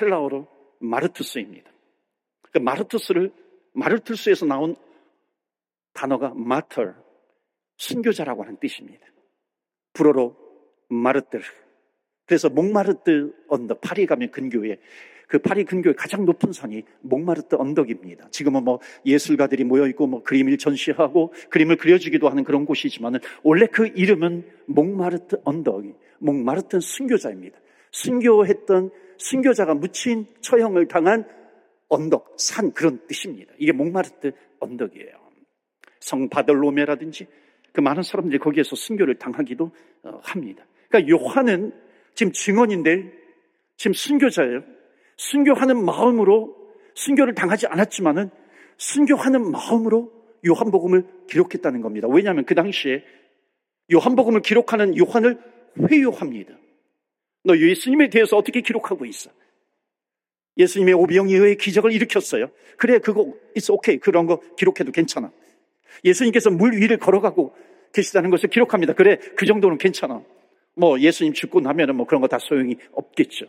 헬라어로 0.00 0.57
마르투스입니다. 0.80 1.70
그 2.52 2.58
마르투스를 2.58 3.32
마르투스에서 3.72 4.46
나온 4.46 4.76
단어가 5.92 6.32
마터 6.34 6.94
순교자라고 7.76 8.42
하는 8.42 8.56
뜻입니다. 8.58 9.06
불어로 9.92 10.36
martyr 10.88 11.40
그래서 12.26 12.48
몽마르트 12.48 13.32
언덕 13.48 13.80
파리 13.80 14.06
가면 14.06 14.30
근교에 14.30 14.78
그 15.28 15.38
파리 15.38 15.64
근교의 15.64 15.94
가장 15.94 16.24
높은 16.24 16.52
산이 16.52 16.82
몽마르트 17.00 17.56
언덕입니다. 17.56 18.28
지금은 18.30 18.64
뭐 18.64 18.80
예술가들이 19.04 19.64
모여 19.64 19.86
있고 19.88 20.06
뭐 20.06 20.22
그림을 20.22 20.56
전시하고 20.56 21.32
그림을 21.50 21.76
그려주기도 21.76 22.28
하는 22.28 22.44
그런 22.44 22.64
곳이지만은 22.64 23.20
원래 23.42 23.66
그 23.66 23.86
이름은 23.86 24.44
몽마르트 24.66 25.40
언덕이 25.44 25.94
몽마르트 26.18 26.80
순교자입니다. 26.80 27.58
순교했던 27.92 28.90
순교자가 29.18 29.74
묻힌 29.74 30.26
처형을 30.40 30.88
당한 30.88 31.24
언덕, 31.88 32.34
산 32.36 32.72
그런 32.72 33.00
뜻입니다. 33.06 33.52
이게 33.58 33.72
몽마르트 33.72 34.32
언덕이에요. 34.60 35.28
성 36.00 36.28
바들로메라든지 36.28 37.26
그 37.72 37.80
많은 37.80 38.02
사람들이 38.02 38.38
거기에서 38.38 38.76
순교를 38.76 39.16
당하기도 39.18 39.70
어, 40.04 40.20
합니다. 40.22 40.66
그러니까 40.88 41.10
요한은 41.10 41.72
지금 42.14 42.32
증언인데 42.32 43.12
지금 43.76 43.92
순교자예요. 43.92 44.62
순교하는 45.16 45.84
마음으로 45.84 46.56
순교를 46.94 47.34
당하지 47.34 47.66
않았지만은 47.66 48.30
순교하는 48.76 49.50
마음으로 49.50 50.12
요한복음을 50.46 51.04
기록했다는 51.28 51.80
겁니다. 51.80 52.08
왜냐하면 52.08 52.44
그 52.44 52.54
당시에 52.54 53.04
요한복음을 53.92 54.42
기록하는 54.42 54.96
요한을 54.96 55.38
회유합니다. 55.90 56.54
너 57.44 57.56
예수님에 57.56 58.10
대해서 58.10 58.36
어떻게 58.36 58.60
기록하고 58.60 59.04
있어? 59.06 59.30
예수님의 60.56 60.94
오병이어의 60.94 61.56
기적을 61.56 61.92
일으켰어요. 61.92 62.50
그래, 62.76 62.98
그거, 62.98 63.32
it's 63.56 63.72
okay. 63.72 63.98
그런 64.00 64.26
거 64.26 64.40
기록해도 64.56 64.92
괜찮아. 64.92 65.30
예수님께서 66.04 66.50
물 66.50 66.76
위를 66.76 66.96
걸어가고 66.98 67.54
계시다는 67.92 68.30
것을 68.30 68.50
기록합니다. 68.50 68.92
그래, 68.94 69.18
그 69.36 69.46
정도는 69.46 69.78
괜찮아. 69.78 70.22
뭐, 70.74 70.98
예수님 71.00 71.32
죽고 71.32 71.60
나면은 71.60 71.96
뭐 71.96 72.06
그런 72.06 72.20
거 72.20 72.28
다 72.28 72.38
소용이 72.38 72.76
없겠죠. 72.92 73.46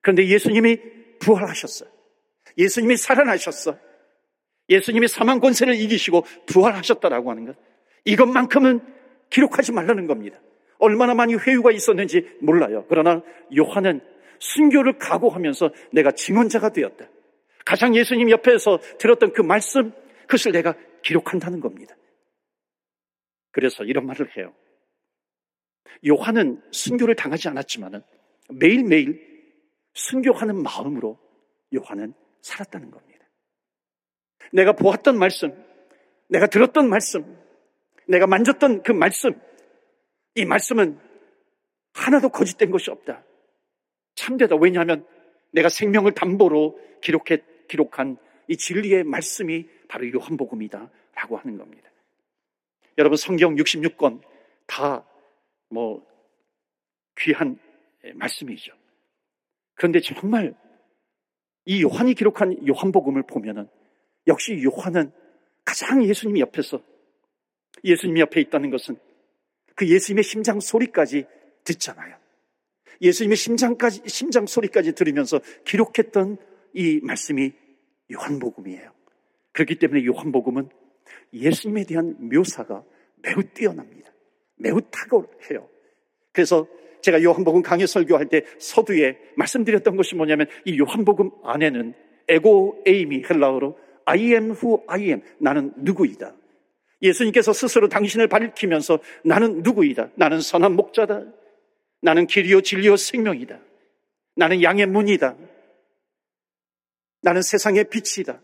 그런데 0.00 0.26
예수님이 0.26 0.78
부활하셨어요. 1.20 1.88
예수님이 2.58 2.96
살아나셨어. 2.96 3.78
예수님이 4.68 5.08
사망 5.08 5.40
권세를 5.40 5.74
이기시고 5.74 6.24
부활하셨다라고 6.46 7.30
하는 7.30 7.46
것. 7.46 7.56
이것만큼은 8.04 8.80
기록하지 9.28 9.72
말라는 9.72 10.06
겁니다. 10.06 10.40
얼마나 10.80 11.14
많이 11.14 11.34
회유가 11.34 11.70
있었는지 11.70 12.28
몰라요. 12.40 12.84
그러나 12.88 13.22
요한은 13.56 14.00
순교를 14.38 14.98
각오하면서 14.98 15.70
내가 15.92 16.12
증언자가 16.12 16.70
되었다. 16.70 17.08
가장 17.64 17.94
예수님 17.94 18.30
옆에서 18.30 18.78
들었던 18.98 19.32
그 19.32 19.42
말씀, 19.42 19.92
그것을 20.22 20.52
내가 20.52 20.74
기록한다는 21.02 21.60
겁니다. 21.60 21.94
그래서 23.52 23.84
이런 23.84 24.06
말을 24.06 24.36
해요. 24.36 24.54
요한은 26.06 26.62
순교를 26.70 27.14
당하지 27.14 27.48
않았지만은 27.48 28.02
매일매일 28.48 29.28
순교하는 29.94 30.62
마음으로 30.62 31.18
요한은 31.74 32.14
살았다는 32.42 32.90
겁니다. 32.90 33.26
내가 34.52 34.72
보았던 34.72 35.18
말씀, 35.18 35.52
내가 36.28 36.46
들었던 36.46 36.88
말씀, 36.88 37.38
내가 38.08 38.26
만졌던 38.26 38.82
그 38.82 38.92
말씀, 38.92 39.38
이 40.34 40.44
말씀은 40.44 40.98
하나도 41.94 42.28
거짓된 42.30 42.70
것이 42.70 42.90
없다. 42.90 43.24
참되다. 44.14 44.56
왜냐하면 44.56 45.06
내가 45.52 45.68
생명을 45.68 46.14
담보로 46.14 46.78
기록해, 47.02 47.42
기록한 47.68 48.16
이 48.48 48.56
진리의 48.56 49.04
말씀이 49.04 49.66
바로 49.88 50.10
요한복음이다. 50.12 50.90
라고 51.14 51.36
하는 51.36 51.58
겁니다. 51.58 51.90
여러분, 52.98 53.16
성경 53.16 53.54
66권 53.56 54.22
다 54.66 55.04
뭐 55.70 56.04
귀한 57.18 57.58
말씀이죠. 58.14 58.72
그런데 59.74 60.00
정말 60.00 60.54
이 61.64 61.82
요한이 61.82 62.14
기록한 62.14 62.66
요한복음을 62.66 63.22
보면은 63.22 63.68
역시 64.26 64.62
요한은 64.62 65.12
가장 65.64 66.04
예수님 66.04 66.38
옆에서 66.38 66.82
예수님 67.84 68.18
옆에 68.18 68.40
있다는 68.40 68.70
것은 68.70 68.98
그 69.80 69.88
예수님의 69.88 70.24
심장 70.24 70.60
소리까지 70.60 71.24
듣잖아요. 71.64 72.14
예수님의 73.00 73.34
심장까지, 73.34 74.02
심장 74.08 74.44
소리까지 74.44 74.92
들으면서 74.92 75.40
기록했던 75.64 76.36
이 76.74 77.00
말씀이 77.02 77.50
요한복음이에요. 78.12 78.92
그렇기 79.52 79.76
때문에 79.76 80.04
요한복음은 80.04 80.68
예수님에 81.32 81.84
대한 81.84 82.14
묘사가 82.28 82.84
매우 83.22 83.42
뛰어납니다. 83.54 84.12
매우 84.56 84.82
탁월해요. 84.82 85.66
그래서 86.32 86.68
제가 87.00 87.22
요한복음 87.22 87.62
강의 87.62 87.86
설교할 87.86 88.28
때 88.28 88.44
서두에 88.58 89.16
말씀드렸던 89.36 89.96
것이 89.96 90.14
뭐냐면 90.14 90.46
이 90.66 90.78
요한복음 90.78 91.30
안에는 91.42 91.94
에고 92.28 92.82
에임이 92.86 93.22
헬라어로 93.30 93.78
I 94.04 94.24
am 94.24 94.50
who 94.50 94.82
I 94.88 95.04
am. 95.04 95.22
나는 95.38 95.72
누구이다. 95.78 96.36
예수님께서 97.02 97.52
스스로 97.52 97.88
당신을 97.88 98.28
밝히면서 98.28 98.98
나는 99.24 99.62
누구이다. 99.62 100.10
나는 100.16 100.40
선한 100.40 100.74
목자다. 100.76 101.24
나는 102.02 102.26
길이요 102.26 102.62
진리요 102.62 102.96
생명이다. 102.96 103.58
나는 104.36 104.62
양의 104.62 104.86
문이다. 104.86 105.36
나는 107.22 107.42
세상의 107.42 107.84
빛이다. 107.90 108.40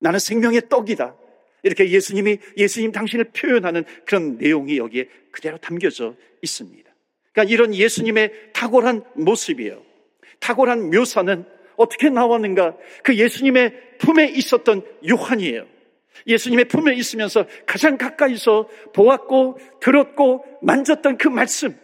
나는 0.00 0.18
생명의 0.18 0.68
떡이다. 0.68 1.16
이렇게 1.62 1.90
예수님이 1.90 2.38
예수님 2.56 2.92
당신을 2.92 3.26
표현하는 3.32 3.84
그런 4.06 4.38
내용이 4.38 4.78
여기에 4.78 5.08
그대로 5.30 5.58
담겨져 5.58 6.14
있습니다. 6.42 6.90
그러니까 7.32 7.52
이런 7.52 7.74
예수님의 7.74 8.52
탁월한 8.54 9.04
모습이에요. 9.14 9.82
탁월한 10.40 10.90
묘사는 10.90 11.44
어떻게 11.76 12.08
나왔는가? 12.08 12.76
그 13.02 13.14
예수님의 13.16 13.98
품에 13.98 14.28
있었던 14.28 14.82
요한이에요. 15.08 15.66
예수님의 16.26 16.66
품에 16.66 16.94
있으면서 16.94 17.46
가장 17.66 17.96
가까이서 17.96 18.68
보았고 18.94 19.58
들었고 19.80 20.44
만졌던 20.62 21.18
그 21.18 21.28
말씀. 21.28 21.78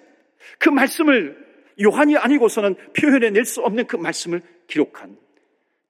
그 0.59 0.69
말씀을 0.69 1.47
요한이 1.83 2.17
아니고서는 2.17 2.77
표현해 2.93 3.31
낼 3.31 3.45
수 3.45 3.61
없는 3.63 3.87
그 3.87 3.97
말씀을 3.97 4.43
기록한 4.67 5.17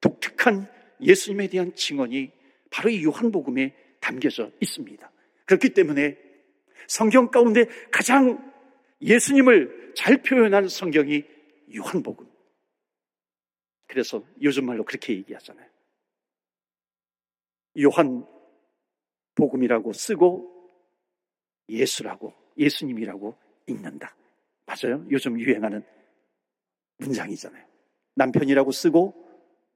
독특한 0.00 0.68
예수님에 1.00 1.48
대한 1.48 1.74
증언이 1.74 2.30
바로 2.70 2.90
이 2.90 3.04
요한복음에 3.04 3.74
담겨져 4.00 4.50
있습니다. 4.60 5.10
그렇기 5.46 5.70
때문에 5.70 6.16
성경 6.88 7.30
가운데 7.30 7.66
가장 7.90 8.52
예수님을 9.02 9.92
잘 9.94 10.22
표현한 10.22 10.68
성경이 10.68 11.24
요한복음. 11.74 12.26
그래서 13.86 14.24
요즘 14.42 14.66
말로 14.66 14.84
그렇게 14.84 15.14
얘기하잖아요. 15.14 15.66
요한 17.80 18.26
복음이라고 19.34 19.92
쓰고 19.92 20.52
예수라고 21.68 22.32
예수님이라고 22.56 23.36
읽는다. 23.66 24.14
맞아요? 24.66 25.04
요즘 25.10 25.38
유행하는 25.38 25.82
문장이잖아요. 26.98 27.64
남편이라고 28.14 28.72
쓰고 28.72 29.14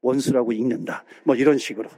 원수라고 0.00 0.52
읽는다. 0.52 1.04
뭐 1.24 1.36
이런 1.36 1.58
식으로. 1.58 1.90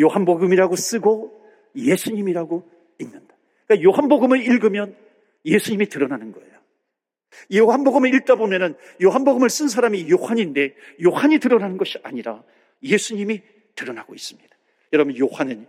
요한복음이라고 0.00 0.76
쓰고 0.76 1.40
예수님이라고 1.76 2.68
읽는다. 2.98 3.34
그러니까 3.66 3.88
요한복음을 3.88 4.40
읽으면 4.40 4.96
예수님이 5.44 5.88
드러나는 5.88 6.32
거예요. 6.32 6.54
요한복음을 7.54 8.14
읽다 8.14 8.36
보면은 8.36 8.76
요한복음을 9.02 9.50
쓴 9.50 9.68
사람이 9.68 10.10
요한인데 10.10 10.74
요한이 11.04 11.38
드러나는 11.38 11.76
것이 11.76 11.98
아니라 12.02 12.42
예수님이 12.82 13.42
드러나고 13.74 14.14
있습니다. 14.14 14.53
여러분 14.92 15.16
요한은 15.18 15.66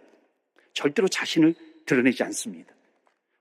절대로 0.74 1.08
자신을 1.08 1.56
드러내지 1.86 2.24
않습니다. 2.24 2.74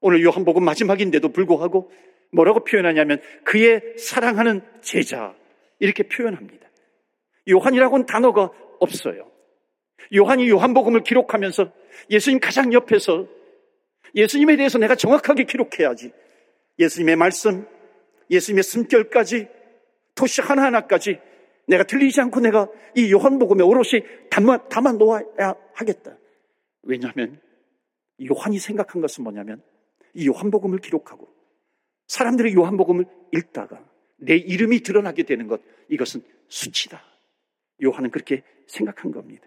오늘 0.00 0.22
요한복음 0.22 0.64
마지막인데도 0.64 1.30
불구하고 1.30 1.90
뭐라고 2.32 2.64
표현하냐면 2.64 3.20
그의 3.44 3.94
사랑하는 3.98 4.62
제자 4.82 5.34
이렇게 5.78 6.02
표현합니다. 6.04 6.68
요한이라고는 7.48 8.06
단어가 8.06 8.50
없어요. 8.80 9.30
요한이 10.14 10.48
요한복음을 10.48 11.02
기록하면서 11.04 11.72
예수님 12.10 12.40
가장 12.40 12.72
옆에서 12.72 13.26
예수님에 14.14 14.56
대해서 14.56 14.78
내가 14.78 14.94
정확하게 14.94 15.44
기록해야지. 15.44 16.12
예수님의 16.78 17.16
말씀, 17.16 17.66
예수님의 18.30 18.62
숨결까지, 18.62 19.48
토시 20.14 20.40
하나하나까지 20.40 21.18
내가 21.66 21.85
틀리지 21.85 22.20
않고 22.20 22.40
내가 22.40 22.68
이 22.96 23.11
요한복음에 23.12 23.62
오롯이 23.62 24.03
담아, 24.31 24.68
담아 24.68 24.92
놓아야 24.92 25.55
하겠다. 25.74 26.16
왜냐하면 26.83 27.40
요한이 28.22 28.59
생각한 28.59 29.00
것은 29.00 29.24
뭐냐면 29.24 29.62
이 30.14 30.29
요한복음을 30.29 30.79
기록하고 30.79 31.29
사람들이 32.07 32.55
요한복음을 32.55 33.07
읽다가 33.33 33.85
내 34.16 34.37
이름이 34.37 34.81
드러나게 34.81 35.24
되는 35.24 35.48
것 35.48 35.61
이것은 35.88 36.22
수치다. 36.48 37.03
요한은 37.83 38.11
그렇게 38.11 38.42
생각한 38.66 39.11
겁니다. 39.11 39.46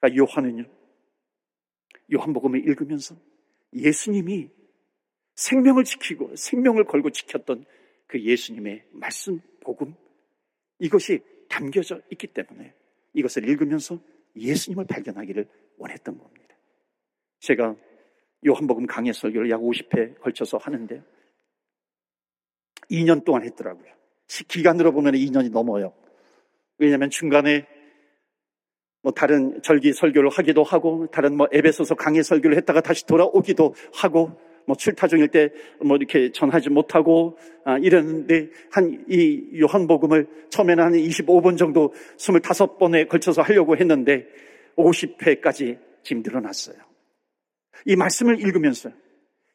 그러니까 0.00 0.22
요한은요. 0.22 0.64
요한복음을 2.12 2.68
읽으면서 2.68 3.16
예수님이 3.72 4.50
생명을 5.34 5.84
지키고 5.84 6.36
생명을 6.36 6.84
걸고 6.84 7.10
지켰던 7.10 7.64
그 8.06 8.20
예수님의 8.20 8.84
말씀 8.92 9.40
복음 9.60 9.94
이것이 10.78 11.22
담겨져 11.54 12.00
있기 12.10 12.26
때문에 12.26 12.74
이것을 13.12 13.48
읽으면서 13.48 14.00
예수님을 14.34 14.86
발견하기를 14.86 15.46
원했던 15.78 16.18
겁니다. 16.18 16.56
제가 17.38 17.76
요한복음 18.44 18.86
강해 18.86 19.12
설교를 19.12 19.50
약 19.50 19.60
50회 19.60 20.18
걸쳐서 20.20 20.56
하는데 20.58 21.00
2년 22.90 23.24
동안 23.24 23.44
했더라고요. 23.44 23.92
기간으로 24.48 24.92
보면 24.92 25.14
2년이 25.14 25.52
넘어요. 25.52 25.94
왜냐하면 26.78 27.10
중간에 27.10 27.66
뭐 29.02 29.12
다른 29.12 29.62
절기 29.62 29.92
설교를 29.92 30.30
하기도 30.30 30.64
하고 30.64 31.06
다른 31.06 31.36
뭐 31.36 31.46
앱에서서 31.54 31.94
강의 31.94 32.24
설교를 32.24 32.56
했다가 32.56 32.80
다시 32.80 33.06
돌아오기도 33.06 33.74
하고 33.94 34.40
뭐 34.66 34.76
출타 34.76 35.08
중일 35.08 35.28
때 35.28 35.50
뭐 35.82 35.96
이렇게 35.96 36.32
전하지 36.32 36.70
못하고 36.70 37.36
아, 37.64 37.78
이랬는데 37.78 38.50
한 38.70 39.04
이 39.08 39.60
요한복음을 39.60 40.26
처음에는 40.50 40.84
한 40.84 40.92
25번 40.92 41.58
정도 41.58 41.92
25번에 42.16 43.08
걸쳐서 43.08 43.42
하려고 43.42 43.76
했는데 43.76 44.26
50회까지 44.76 45.78
지금 46.02 46.22
늘어났어요. 46.22 46.76
이 47.86 47.96
말씀을 47.96 48.40
읽으면서 48.40 48.90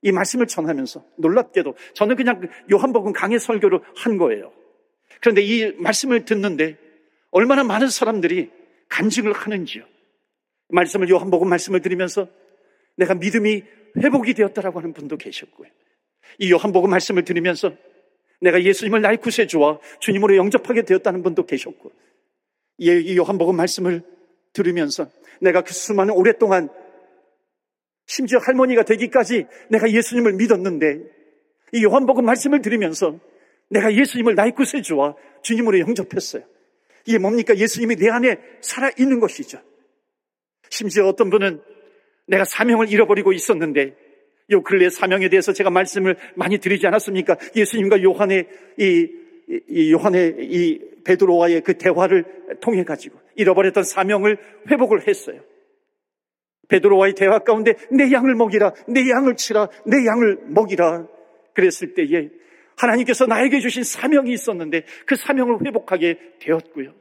이 0.01 0.11
말씀을 0.11 0.47
전하면서 0.47 1.03
놀랍게도 1.17 1.75
저는 1.93 2.15
그냥 2.15 2.47
요한복음 2.71 3.13
강의 3.13 3.39
설교를 3.39 3.79
한 3.95 4.17
거예요. 4.17 4.51
그런데 5.21 5.41
이 5.41 5.73
말씀을 5.77 6.25
듣는데 6.25 6.77
얼마나 7.31 7.63
많은 7.63 7.89
사람들이 7.89 8.49
간증을 8.89 9.33
하는지요. 9.33 9.83
말씀을 10.69 11.09
요한복음 11.09 11.49
말씀을 11.49 11.81
드리면서 11.81 12.27
내가 12.95 13.15
믿음이 13.15 13.63
회복이 13.97 14.33
되었다라고 14.33 14.79
하는 14.79 14.93
분도 14.93 15.17
계셨고요. 15.17 15.69
이 16.39 16.51
요한복음 16.51 16.89
말씀을 16.89 17.23
들으면서 17.23 17.73
내가 18.41 18.63
예수님을 18.63 19.01
나의 19.01 19.17
구세주와 19.17 19.79
주님으로 19.99 20.37
영접하게 20.37 20.83
되었다는 20.83 21.23
분도 21.23 21.45
계셨고, 21.45 21.91
이 22.77 23.17
요한복음 23.17 23.55
말씀을 23.55 24.03
들으면서 24.53 25.09
내가 25.41 25.61
그 25.61 25.73
수많은 25.73 26.13
오랫동안 26.13 26.69
심지어 28.05 28.39
할머니가 28.39 28.83
되기까지 28.83 29.45
내가 29.69 29.91
예수님을 29.91 30.33
믿었는데 30.33 30.99
이 31.73 31.83
요한복음 31.83 32.25
말씀을 32.25 32.61
들으면서 32.61 33.19
내가 33.69 33.93
예수님을 33.93 34.35
나의 34.35 34.53
구세주와 34.55 35.15
주님으로 35.43 35.79
영접했어요. 35.79 36.43
이게 37.05 37.17
뭡니까? 37.17 37.55
예수님이 37.55 37.95
내 37.97 38.09
안에 38.09 38.37
살아있는 38.61 39.19
것이죠. 39.19 39.61
심지어 40.69 41.07
어떤 41.07 41.29
분은 41.29 41.61
내가 42.29 42.45
사명을 42.45 42.91
잃어버리고 42.91 43.33
있었는데 43.33 43.95
요 44.51 44.63
근래 44.63 44.89
사명에 44.89 45.29
대해서 45.29 45.51
제가 45.51 45.69
말씀을 45.69 46.15
많이 46.35 46.57
드리지 46.57 46.87
않았습니까? 46.87 47.37
예수님과 47.55 48.01
요한의 48.01 48.47
이, 48.77 49.07
이 49.67 49.91
요한의 49.91 50.35
이 50.39 50.79
베드로와의 51.03 51.61
그 51.61 51.77
대화를 51.77 52.25
통해 52.61 52.83
가지고 52.83 53.19
잃어버렸던 53.35 53.83
사명을 53.83 54.37
회복을 54.69 55.07
했어요. 55.07 55.41
베드로와의 56.67 57.13
대화 57.15 57.39
가운데 57.39 57.73
내 57.91 58.11
양을 58.11 58.35
먹이라, 58.35 58.73
내 58.87 59.09
양을 59.09 59.35
치라, 59.35 59.67
내 59.85 60.05
양을 60.05 60.39
먹이라. 60.47 61.07
그랬을 61.55 61.95
때에 61.95 62.29
하나님께서 62.75 63.25
나에게 63.25 63.59
주신 63.59 63.83
사명이 63.83 64.31
있었는데 64.31 64.83
그 65.05 65.15
사명을 65.15 65.65
회복하게 65.65 66.17
되었고요. 66.39 66.93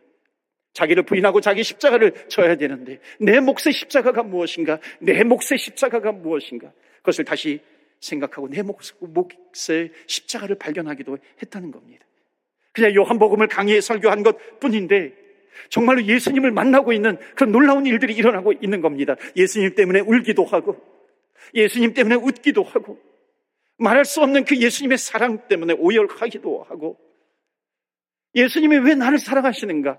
자기를 0.79 1.03
부인하고 1.03 1.41
자기 1.41 1.64
십자가를 1.64 2.29
져야 2.29 2.57
되는데 2.57 3.01
내 3.19 3.41
몫의 3.41 3.73
십자가가 3.73 4.23
무엇인가? 4.23 4.79
내 5.01 5.25
몫의 5.25 5.59
십자가가 5.59 6.12
무엇인가? 6.12 6.73
그것을 6.99 7.25
다시 7.25 7.59
생각하고 7.99 8.49
내 8.49 8.62
몫의 8.62 9.91
십자가를 10.07 10.55
발견하기도 10.57 11.19
했다는 11.43 11.73
겁니다. 11.73 12.07
그냥 12.73 12.95
요한복음을 12.95 13.49
강의에 13.49 13.81
설교한 13.81 14.23
것 14.23 14.61
뿐인데 14.61 15.14
정말로 15.69 16.05
예수님을 16.05 16.53
만나고 16.53 16.93
있는 16.93 17.19
그런 17.35 17.51
놀라운 17.51 17.85
일들이 17.85 18.14
일어나고 18.14 18.53
있는 18.53 18.81
겁니다. 18.81 19.17
예수님 19.35 19.75
때문에 19.75 19.99
울기도 20.01 20.45
하고 20.45 20.81
예수님 21.55 21.93
때문에 21.93 22.14
웃기도 22.14 22.62
하고 22.62 23.01
말할 23.79 24.05
수 24.05 24.23
없는 24.23 24.45
그 24.45 24.57
예수님의 24.57 24.97
사랑 24.99 25.49
때문에 25.49 25.75
오열하기도 25.75 26.67
하고 26.69 26.97
예수님이 28.37 28.79
왜 28.79 28.95
나를 28.95 29.19
사랑하시는가? 29.19 29.99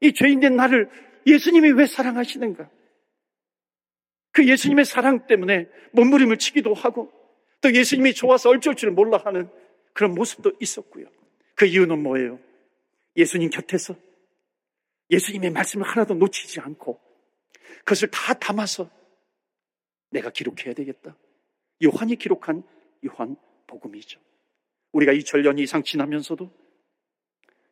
이 0.00 0.12
죄인된 0.12 0.56
나를 0.56 0.90
예수님이 1.26 1.72
왜 1.72 1.86
사랑하시는가? 1.86 2.70
그 4.32 4.46
예수님의 4.48 4.84
사랑 4.84 5.26
때문에 5.26 5.68
몸부림을 5.92 6.38
치기도 6.38 6.74
하고 6.74 7.12
또 7.60 7.74
예수님이 7.74 8.14
좋아서 8.14 8.48
얼쩔 8.48 8.74
줄 8.74 8.90
몰라 8.90 9.20
하는 9.24 9.50
그런 9.92 10.14
모습도 10.14 10.52
있었고요. 10.60 11.06
그 11.54 11.66
이유는 11.66 12.02
뭐예요? 12.02 12.38
예수님 13.16 13.50
곁에서 13.50 13.94
예수님의 15.10 15.50
말씀을 15.50 15.86
하나도 15.86 16.14
놓치지 16.14 16.60
않고 16.60 17.00
그것을 17.80 18.10
다 18.10 18.34
담아서 18.34 18.88
내가 20.10 20.30
기록해야 20.30 20.74
되겠다. 20.74 21.16
요한이 21.82 22.16
기록한 22.16 22.62
요한 23.06 23.36
복음이죠. 23.66 24.20
우리가 24.92 25.12
이 25.12 25.24
전년 25.24 25.58
이상 25.58 25.82
지나면서도 25.82 26.50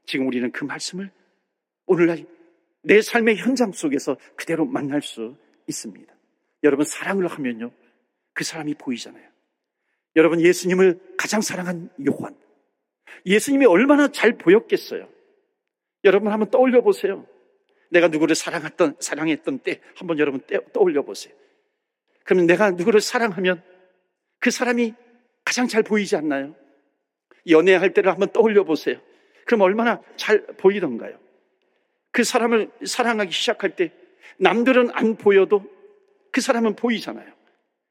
지금 0.06 0.26
우리는 0.26 0.50
그 0.52 0.64
말씀을 0.64 1.10
오늘날 1.88 2.24
내 2.82 3.00
삶의 3.00 3.36
현장 3.36 3.72
속에서 3.72 4.16
그대로 4.36 4.64
만날 4.64 5.02
수 5.02 5.36
있습니다. 5.66 6.14
여러분 6.62 6.84
사랑을 6.84 7.26
하면요. 7.26 7.72
그 8.34 8.44
사람이 8.44 8.74
보이잖아요. 8.74 9.26
여러분 10.14 10.40
예수님을 10.40 11.00
가장 11.16 11.40
사랑한 11.40 11.90
요한. 12.08 12.36
예수님이 13.26 13.66
얼마나 13.66 14.08
잘 14.08 14.38
보였겠어요. 14.38 15.08
여러분 16.04 16.30
한번 16.30 16.50
떠올려 16.50 16.82
보세요. 16.82 17.26
내가 17.90 18.08
누구를 18.08 18.36
사랑했던, 18.36 18.96
사랑했던 19.00 19.60
때 19.60 19.80
한번 19.96 20.18
여러분 20.18 20.42
떠올려 20.72 21.02
보세요. 21.02 21.34
그러면 22.24 22.46
내가 22.46 22.70
누구를 22.70 23.00
사랑하면 23.00 23.62
그 24.38 24.50
사람이 24.50 24.94
가장 25.44 25.66
잘 25.66 25.82
보이지 25.82 26.14
않나요? 26.16 26.54
연애할 27.48 27.94
때를 27.94 28.12
한번 28.12 28.30
떠올려 28.30 28.64
보세요. 28.64 29.00
그럼 29.46 29.62
얼마나 29.62 30.02
잘 30.16 30.46
보이던가요? 30.58 31.18
그 32.10 32.24
사람을 32.24 32.70
사랑하기 32.84 33.32
시작할 33.32 33.76
때 33.76 33.92
남들은 34.38 34.90
안 34.92 35.16
보여도 35.16 35.64
그 36.30 36.40
사람은 36.40 36.76
보이잖아요. 36.76 37.32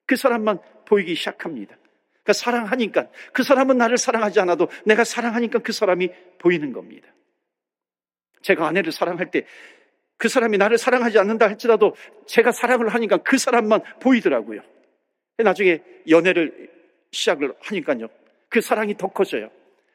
그 0.05 0.15
사람만 0.15 0.59
보이기 0.85 1.15
시작합니다. 1.15 1.75
그러니까 2.23 2.33
사랑하니까 2.33 3.07
그 3.33 3.43
사람은 3.43 3.77
나를 3.77 3.97
사랑하지 3.97 4.39
않아도 4.41 4.67
내가 4.85 5.03
사랑하니까 5.03 5.59
그 5.59 5.71
사람이 5.71 6.09
보이는 6.39 6.71
겁니다. 6.73 7.07
제가 8.41 8.67
아내를 8.67 8.91
사랑할 8.91 9.31
때 9.31 9.45
그 10.17 10.29
사람이 10.29 10.57
나를 10.57 10.77
사랑하지 10.77 11.19
않는다 11.19 11.47
할지라도 11.47 11.95
제가 12.25 12.51
사랑을 12.51 12.89
하니까 12.89 13.17
그 13.17 13.37
사람만 13.37 13.81
보이더라고요. 14.01 14.61
나중에 15.37 15.81
연애를 16.09 16.69
시작을 17.11 17.53
하니까요. 17.61 18.07
그 18.49 18.61
사랑이 18.61 18.97
더 18.97 19.07
커져요. 19.07 19.49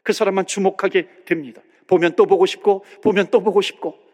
그 0.05 0.13
사람만 0.13 0.47
주목하게 0.47 1.25
됩니다. 1.25 1.61
보면 1.89 2.15
또 2.15 2.27
보고 2.27 2.47
싶고, 2.47 2.85
보면 3.03 3.29
또 3.31 3.41
보고 3.41 3.61
싶고, 3.61 3.91
뭐 3.91 4.12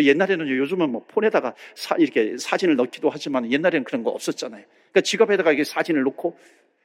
옛날에는 0.00 0.48
요즘은 0.48 0.90
뭐 0.90 1.04
폰에다가 1.08 1.54
사, 1.74 1.96
이렇게 1.98 2.36
사진을 2.36 2.76
넣기도 2.76 3.10
하지만 3.10 3.50
옛날에는 3.50 3.84
그런 3.84 4.02
거 4.02 4.10
없었잖아요. 4.10 4.64
그러니까 4.64 5.00
지갑에다가 5.00 5.52
이게 5.52 5.64
사진을 5.64 6.02
놓고 6.02 6.38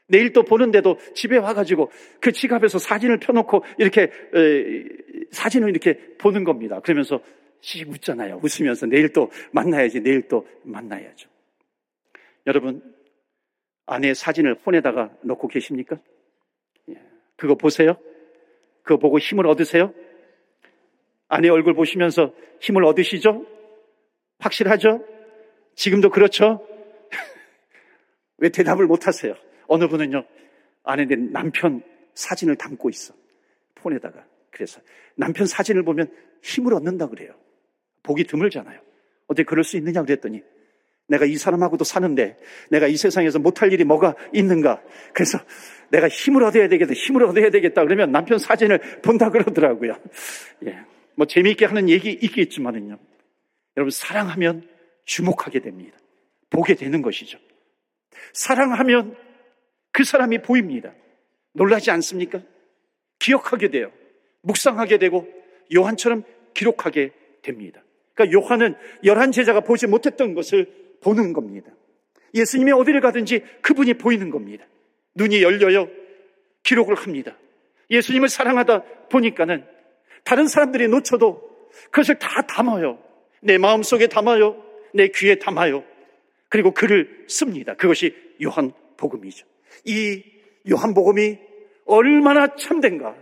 내일 0.07 0.33
또 0.33 0.43
보는데도 0.43 0.97
집에 1.13 1.37
와가지고 1.37 1.91
그 2.19 2.31
지갑에서 2.31 2.77
사진을 2.79 3.19
펴놓고 3.19 3.63
이렇게 3.77 4.03
에, 4.03 4.83
사진을 5.31 5.69
이렇게 5.69 5.97
보는 6.17 6.43
겁니다. 6.43 6.79
그러면서 6.79 7.21
씩 7.61 7.89
웃잖아요. 7.89 8.41
웃으면서 8.43 8.87
내일 8.87 9.13
또 9.13 9.31
만나야지, 9.51 10.01
내일 10.01 10.27
또 10.27 10.45
만나야죠. 10.63 11.29
여러분, 12.45 12.81
아내 13.85 14.13
사진을 14.13 14.55
폰에다가 14.55 15.11
넣고 15.21 15.47
계십니까? 15.47 15.97
예, 16.89 16.95
그거 17.37 17.55
보세요. 17.55 17.95
그거 18.83 18.97
보고 18.97 19.17
힘을 19.17 19.47
얻으세요. 19.47 19.93
아내 21.33 21.49
얼굴 21.49 21.73
보시면서 21.73 22.31
힘을 22.59 22.85
얻으시죠? 22.85 23.43
확실하죠? 24.37 25.03
지금도 25.73 26.11
그렇죠? 26.11 26.63
왜 28.37 28.49
대답을 28.49 28.85
못 28.85 29.07
하세요? 29.07 29.33
어느 29.65 29.87
분은요, 29.87 30.25
아내 30.83 31.05
남편 31.05 31.81
사진을 32.13 32.55
담고 32.55 32.87
있어. 32.91 33.15
폰에다가. 33.73 34.23
그래서 34.51 34.79
남편 35.15 35.47
사진을 35.47 35.81
보면 35.81 36.13
힘을 36.43 36.75
얻는다 36.75 37.07
그래요. 37.07 37.33
보기 38.03 38.25
드물잖아요. 38.25 38.79
어떻게 39.25 39.43
그럴 39.43 39.63
수 39.63 39.75
있느냐 39.77 40.03
그랬더니 40.03 40.43
내가 41.07 41.25
이 41.25 41.35
사람하고도 41.35 41.83
사는데 41.83 42.37
내가 42.69 42.85
이 42.85 42.95
세상에서 42.95 43.39
못할 43.39 43.73
일이 43.73 43.83
뭐가 43.85 44.13
있는가. 44.33 44.83
그래서 45.13 45.39
내가 45.89 46.07
힘을 46.07 46.43
얻어야 46.43 46.67
되겠다. 46.67 46.93
힘을 46.93 47.23
얻어야 47.23 47.49
되겠다. 47.49 47.83
그러면 47.83 48.11
남편 48.11 48.37
사진을 48.37 49.01
본다 49.01 49.31
그러더라고요. 49.31 49.97
예. 50.67 50.92
뭐 51.15 51.25
재미있게 51.25 51.65
하는 51.65 51.89
얘기 51.89 52.11
있겠지만은요. 52.11 52.97
여러분 53.77 53.91
사랑하면 53.91 54.67
주목하게 55.05 55.59
됩니다. 55.59 55.97
보게 56.49 56.75
되는 56.75 57.01
것이죠. 57.01 57.39
사랑하면 58.33 59.15
그 59.91 60.03
사람이 60.03 60.41
보입니다. 60.41 60.93
놀라지 61.53 61.91
않습니까? 61.91 62.41
기억하게 63.19 63.69
돼요. 63.69 63.91
묵상하게 64.41 64.97
되고 64.97 65.27
요한처럼 65.73 66.23
기록하게 66.53 67.11
됩니다. 67.41 67.83
그러니까 68.13 68.39
요한은 68.39 68.75
열한 69.03 69.31
제자가 69.31 69.61
보지 69.61 69.87
못했던 69.87 70.33
것을 70.33 70.67
보는 71.01 71.33
겁니다. 71.33 71.71
예수님이 72.33 72.71
어디를 72.71 73.01
가든지 73.01 73.43
그분이 73.61 73.95
보이는 73.95 74.29
겁니다. 74.29 74.65
눈이 75.15 75.41
열려요. 75.43 75.89
기록을 76.63 76.95
합니다. 76.95 77.37
예수님을 77.91 78.29
사랑하다 78.29 78.83
보니까는 79.09 79.65
다른 80.23 80.47
사람들이 80.47 80.87
놓쳐도 80.87 81.41
그것을 81.91 82.19
다 82.19 82.41
담아요. 82.43 82.99
내 83.41 83.57
마음속에 83.57 84.07
담아요. 84.07 84.63
내 84.93 85.09
귀에 85.09 85.35
담아요. 85.35 85.83
그리고 86.49 86.71
글을 86.71 87.25
씁니다. 87.27 87.75
그것이 87.75 88.15
요한 88.43 88.71
복음이죠. 88.97 89.45
이 89.85 90.23
요한 90.69 90.93
복음이 90.93 91.37
얼마나 91.85 92.55
참된가. 92.55 93.15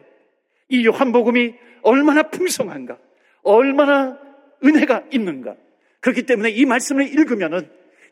이 0.69 0.85
요한 0.85 1.11
복음이 1.11 1.55
얼마나 1.81 2.23
풍성한가. 2.23 2.97
얼마나 3.43 4.19
은혜가 4.63 5.05
있는가. 5.11 5.55
그렇기 6.01 6.23
때문에 6.23 6.49
이 6.51 6.65
말씀을 6.65 7.07
읽으면은 7.07 7.69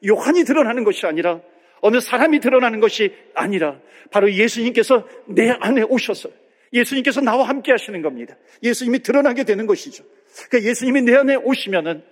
요한이 0.07 0.45
드러나는 0.45 0.83
것이 0.83 1.05
아니라 1.05 1.41
어느 1.81 1.99
사람이 1.99 2.39
드러나는 2.39 2.79
것이 2.79 3.13
아니라 3.33 3.79
바로 4.11 4.31
예수님께서 4.31 5.07
내 5.27 5.49
안에 5.49 5.83
오셔서 5.83 6.29
예수님께서 6.73 7.21
나와 7.21 7.47
함께 7.47 7.71
하시는 7.71 8.01
겁니다. 8.01 8.35
예수님이 8.63 8.99
드러나게 8.99 9.43
되는 9.43 9.65
것이죠. 9.65 10.03
그러니까 10.49 10.69
예수님이 10.69 11.01
내 11.01 11.15
안에 11.15 11.35
오시면은 11.35 12.03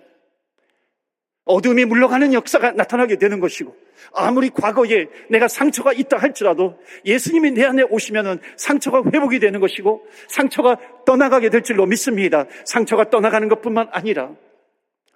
어둠이 1.44 1.86
물러가는 1.86 2.34
역사가 2.34 2.72
나타나게 2.72 3.16
되는 3.16 3.40
것이고 3.40 3.74
아무리 4.12 4.50
과거에 4.50 5.06
내가 5.30 5.48
상처가 5.48 5.92
있다 5.92 6.18
할지라도 6.18 6.78
예수님이 7.06 7.52
내 7.52 7.64
안에 7.64 7.82
오시면은 7.84 8.38
상처가 8.56 9.02
회복이 9.12 9.38
되는 9.38 9.58
것이고 9.58 10.06
상처가 10.28 10.76
떠나가게 11.06 11.48
될 11.48 11.62
줄로 11.62 11.86
믿습니다. 11.86 12.44
상처가 12.64 13.08
떠나가는 13.08 13.48
것뿐만 13.48 13.88
아니라 13.92 14.34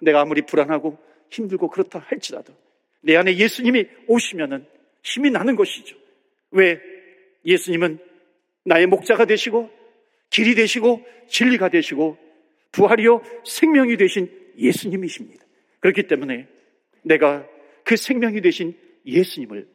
내가 0.01 0.21
아무리 0.21 0.41
불안하고 0.41 0.97
힘들고 1.29 1.69
그렇다 1.69 1.99
할지라도 1.99 2.53
내 3.01 3.15
안에 3.15 3.37
예수님이 3.37 3.87
오시면은 4.07 4.65
힘이 5.03 5.29
나는 5.29 5.55
것이죠. 5.55 5.95
왜? 6.51 6.79
예수님은 7.45 7.99
나의 8.65 8.87
목자가 8.87 9.25
되시고 9.25 9.69
길이 10.29 10.55
되시고 10.55 11.05
진리가 11.27 11.69
되시고 11.69 12.17
부활이요 12.71 13.21
생명이 13.45 13.97
되신 13.97 14.29
예수님이십니다. 14.57 15.45
그렇기 15.79 16.07
때문에 16.07 16.47
내가 17.03 17.45
그 17.83 17.95
생명이 17.95 18.41
되신 18.41 18.77
예수님을 19.05 19.67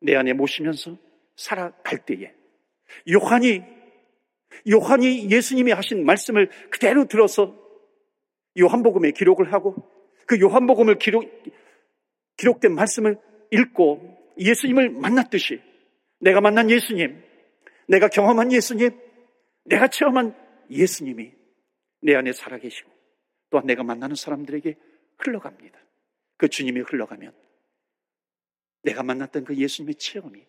내 0.00 0.16
안에 0.16 0.32
모시면서 0.32 0.96
살아갈 1.36 2.04
때에 2.04 2.32
요한이 3.10 3.62
요한이 4.70 5.30
예수님이 5.30 5.72
하신 5.72 6.04
말씀을 6.04 6.50
그대로 6.70 7.06
들어서 7.06 7.56
요한복음에 8.58 9.12
기록을 9.12 9.52
하고 9.52 9.76
그 10.26 10.40
요한복음을 10.40 10.98
기록 10.98 11.24
기록된 12.36 12.74
말씀을 12.74 13.18
읽고 13.52 14.18
예수님을 14.38 14.90
만났듯이 14.90 15.60
내가 16.20 16.40
만난 16.40 16.70
예수님, 16.70 17.22
내가 17.90 18.06
경험한 18.08 18.52
예수님, 18.52 18.90
내가 19.64 19.88
체험한 19.88 20.32
예수님이 20.70 21.32
내 22.02 22.14
안에 22.14 22.32
살아계시고 22.32 22.88
또한 23.50 23.66
내가 23.66 23.82
만나는 23.82 24.14
사람들에게 24.14 24.76
흘러갑니다. 25.18 25.76
그 26.36 26.48
주님이 26.48 26.82
흘러가면 26.82 27.34
내가 28.84 29.02
만났던 29.02 29.44
그 29.44 29.56
예수님의 29.56 29.96
체험이 29.96 30.46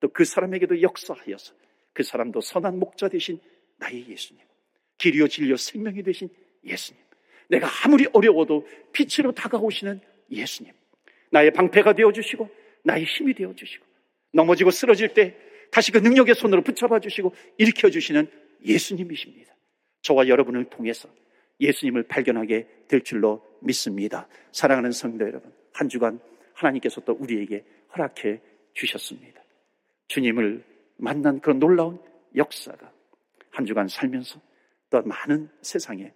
또 0.00 0.08
그 0.08 0.24
사람에게도 0.24 0.82
역사하여서 0.82 1.54
그 1.92 2.02
사람도 2.04 2.40
선한 2.40 2.78
목자 2.78 3.08
되신 3.08 3.40
나의 3.78 4.08
예수님, 4.08 4.40
길이요 4.98 5.26
진리요 5.28 5.56
생명이 5.56 6.02
되신 6.04 6.28
예수님, 6.64 7.02
내가 7.48 7.68
아무리 7.82 8.06
어려워도 8.12 8.68
빛으로 8.92 9.32
다가오시는 9.32 10.00
예수님, 10.30 10.72
나의 11.32 11.50
방패가 11.52 11.94
되어 11.94 12.12
주시고 12.12 12.48
나의 12.84 13.04
힘이 13.04 13.34
되어 13.34 13.52
주시고 13.54 13.84
넘어지고 14.32 14.70
쓰러질 14.70 15.14
때 15.14 15.36
다시 15.74 15.90
그 15.90 15.98
능력의 15.98 16.36
손으로 16.36 16.62
붙잡아 16.62 17.00
주시고 17.00 17.34
일으켜 17.58 17.90
주시는 17.90 18.30
예수님이십니다. 18.64 19.52
저와 20.02 20.28
여러분을 20.28 20.66
통해서 20.66 21.08
예수님을 21.58 22.04
발견하게 22.04 22.68
될 22.86 23.00
줄로 23.00 23.44
믿습니다. 23.60 24.28
사랑하는 24.52 24.92
성도 24.92 25.26
여러분, 25.26 25.52
한 25.72 25.88
주간 25.88 26.20
하나님께서 26.52 27.00
또 27.00 27.14
우리에게 27.14 27.64
허락해 27.92 28.40
주셨습니다. 28.72 29.42
주님을 30.06 30.62
만난 30.96 31.40
그런 31.40 31.58
놀라운 31.58 31.98
역사가 32.36 32.92
한 33.50 33.66
주간 33.66 33.88
살면서 33.88 34.40
또 34.90 35.02
많은 35.02 35.48
세상에 35.60 36.12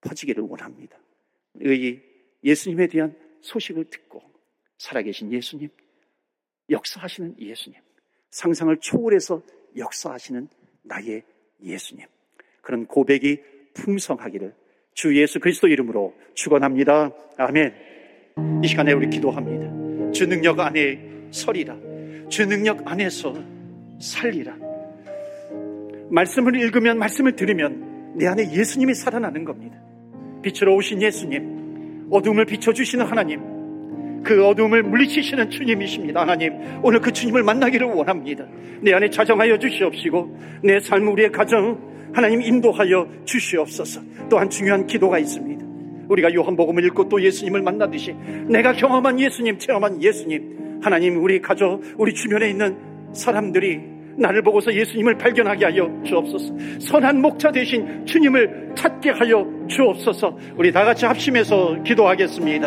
퍼지기를 0.00 0.44
원합니다. 0.44 0.96
의 1.60 2.02
예수님에 2.42 2.86
대한 2.86 3.14
소식을 3.42 3.90
듣고 3.90 4.22
살아계신 4.78 5.30
예수님, 5.30 5.68
역사하시는 6.70 7.38
예수님, 7.38 7.82
상상을 8.30 8.76
초월해서 8.78 9.42
역사하시는 9.76 10.48
나의 10.82 11.22
예수님. 11.62 12.06
그런 12.62 12.86
고백이 12.86 13.40
풍성하기를 13.74 14.54
주 14.94 15.16
예수 15.16 15.40
그리스도 15.40 15.68
이름으로 15.68 16.14
축원합니다. 16.34 17.12
아멘. 17.36 17.74
이 18.62 18.68
시간에 18.68 18.92
우리 18.92 19.08
기도합니다. 19.08 20.12
주 20.12 20.26
능력 20.26 20.58
안에 20.60 21.28
서리라. 21.30 21.76
주 22.28 22.46
능력 22.46 22.86
안에서 22.90 23.34
살리라. 24.00 24.56
말씀을 26.10 26.56
읽으면 26.56 26.98
말씀을 26.98 27.36
들으면 27.36 28.16
내 28.16 28.26
안에 28.26 28.52
예수님이 28.52 28.94
살아나는 28.94 29.44
겁니다. 29.44 29.78
빛으로 30.42 30.74
오신 30.76 31.02
예수님, 31.02 32.08
어둠을 32.10 32.44
비춰주시는 32.46 33.06
하나님, 33.06 33.57
그 34.22 34.46
어둠을 34.46 34.82
물리치시는 34.82 35.50
주님이십니다. 35.50 36.20
하나님, 36.20 36.54
오늘 36.82 37.00
그 37.00 37.12
주님을 37.12 37.42
만나기를 37.42 37.86
원합니다. 37.86 38.44
내 38.80 38.92
안에 38.92 39.10
자정하여 39.10 39.58
주시옵시고, 39.58 40.38
내 40.62 40.80
삶, 40.80 41.06
우리의 41.08 41.32
가정, 41.32 41.78
하나님 42.12 42.42
인도하여 42.42 43.06
주시옵소서. 43.24 44.00
또한 44.28 44.50
중요한 44.50 44.86
기도가 44.86 45.18
있습니다. 45.18 45.64
우리가 46.08 46.32
요한복음을 46.32 46.84
읽고 46.86 47.08
또 47.08 47.22
예수님을 47.22 47.62
만나듯이 47.62 48.14
내가 48.48 48.72
경험한 48.72 49.20
예수님, 49.20 49.58
체험한 49.58 50.02
예수님, 50.02 50.80
하나님 50.82 51.22
우리 51.22 51.40
가족, 51.40 51.82
우리 51.96 52.14
주변에 52.14 52.48
있는 52.48 52.76
사람들이 53.12 53.98
나를 54.18 54.42
보고서 54.42 54.74
예수님을 54.74 55.16
발견하게 55.16 55.64
하여 55.66 56.02
주옵소서. 56.04 56.54
선한 56.80 57.20
목자 57.20 57.52
대신 57.52 58.04
주님을 58.04 58.72
찾게 58.74 59.10
하여 59.10 59.46
주옵소서. 59.68 60.36
우리 60.56 60.72
다 60.72 60.84
같이 60.84 61.06
합심해서 61.06 61.82
기도하겠습니다. 61.84 62.66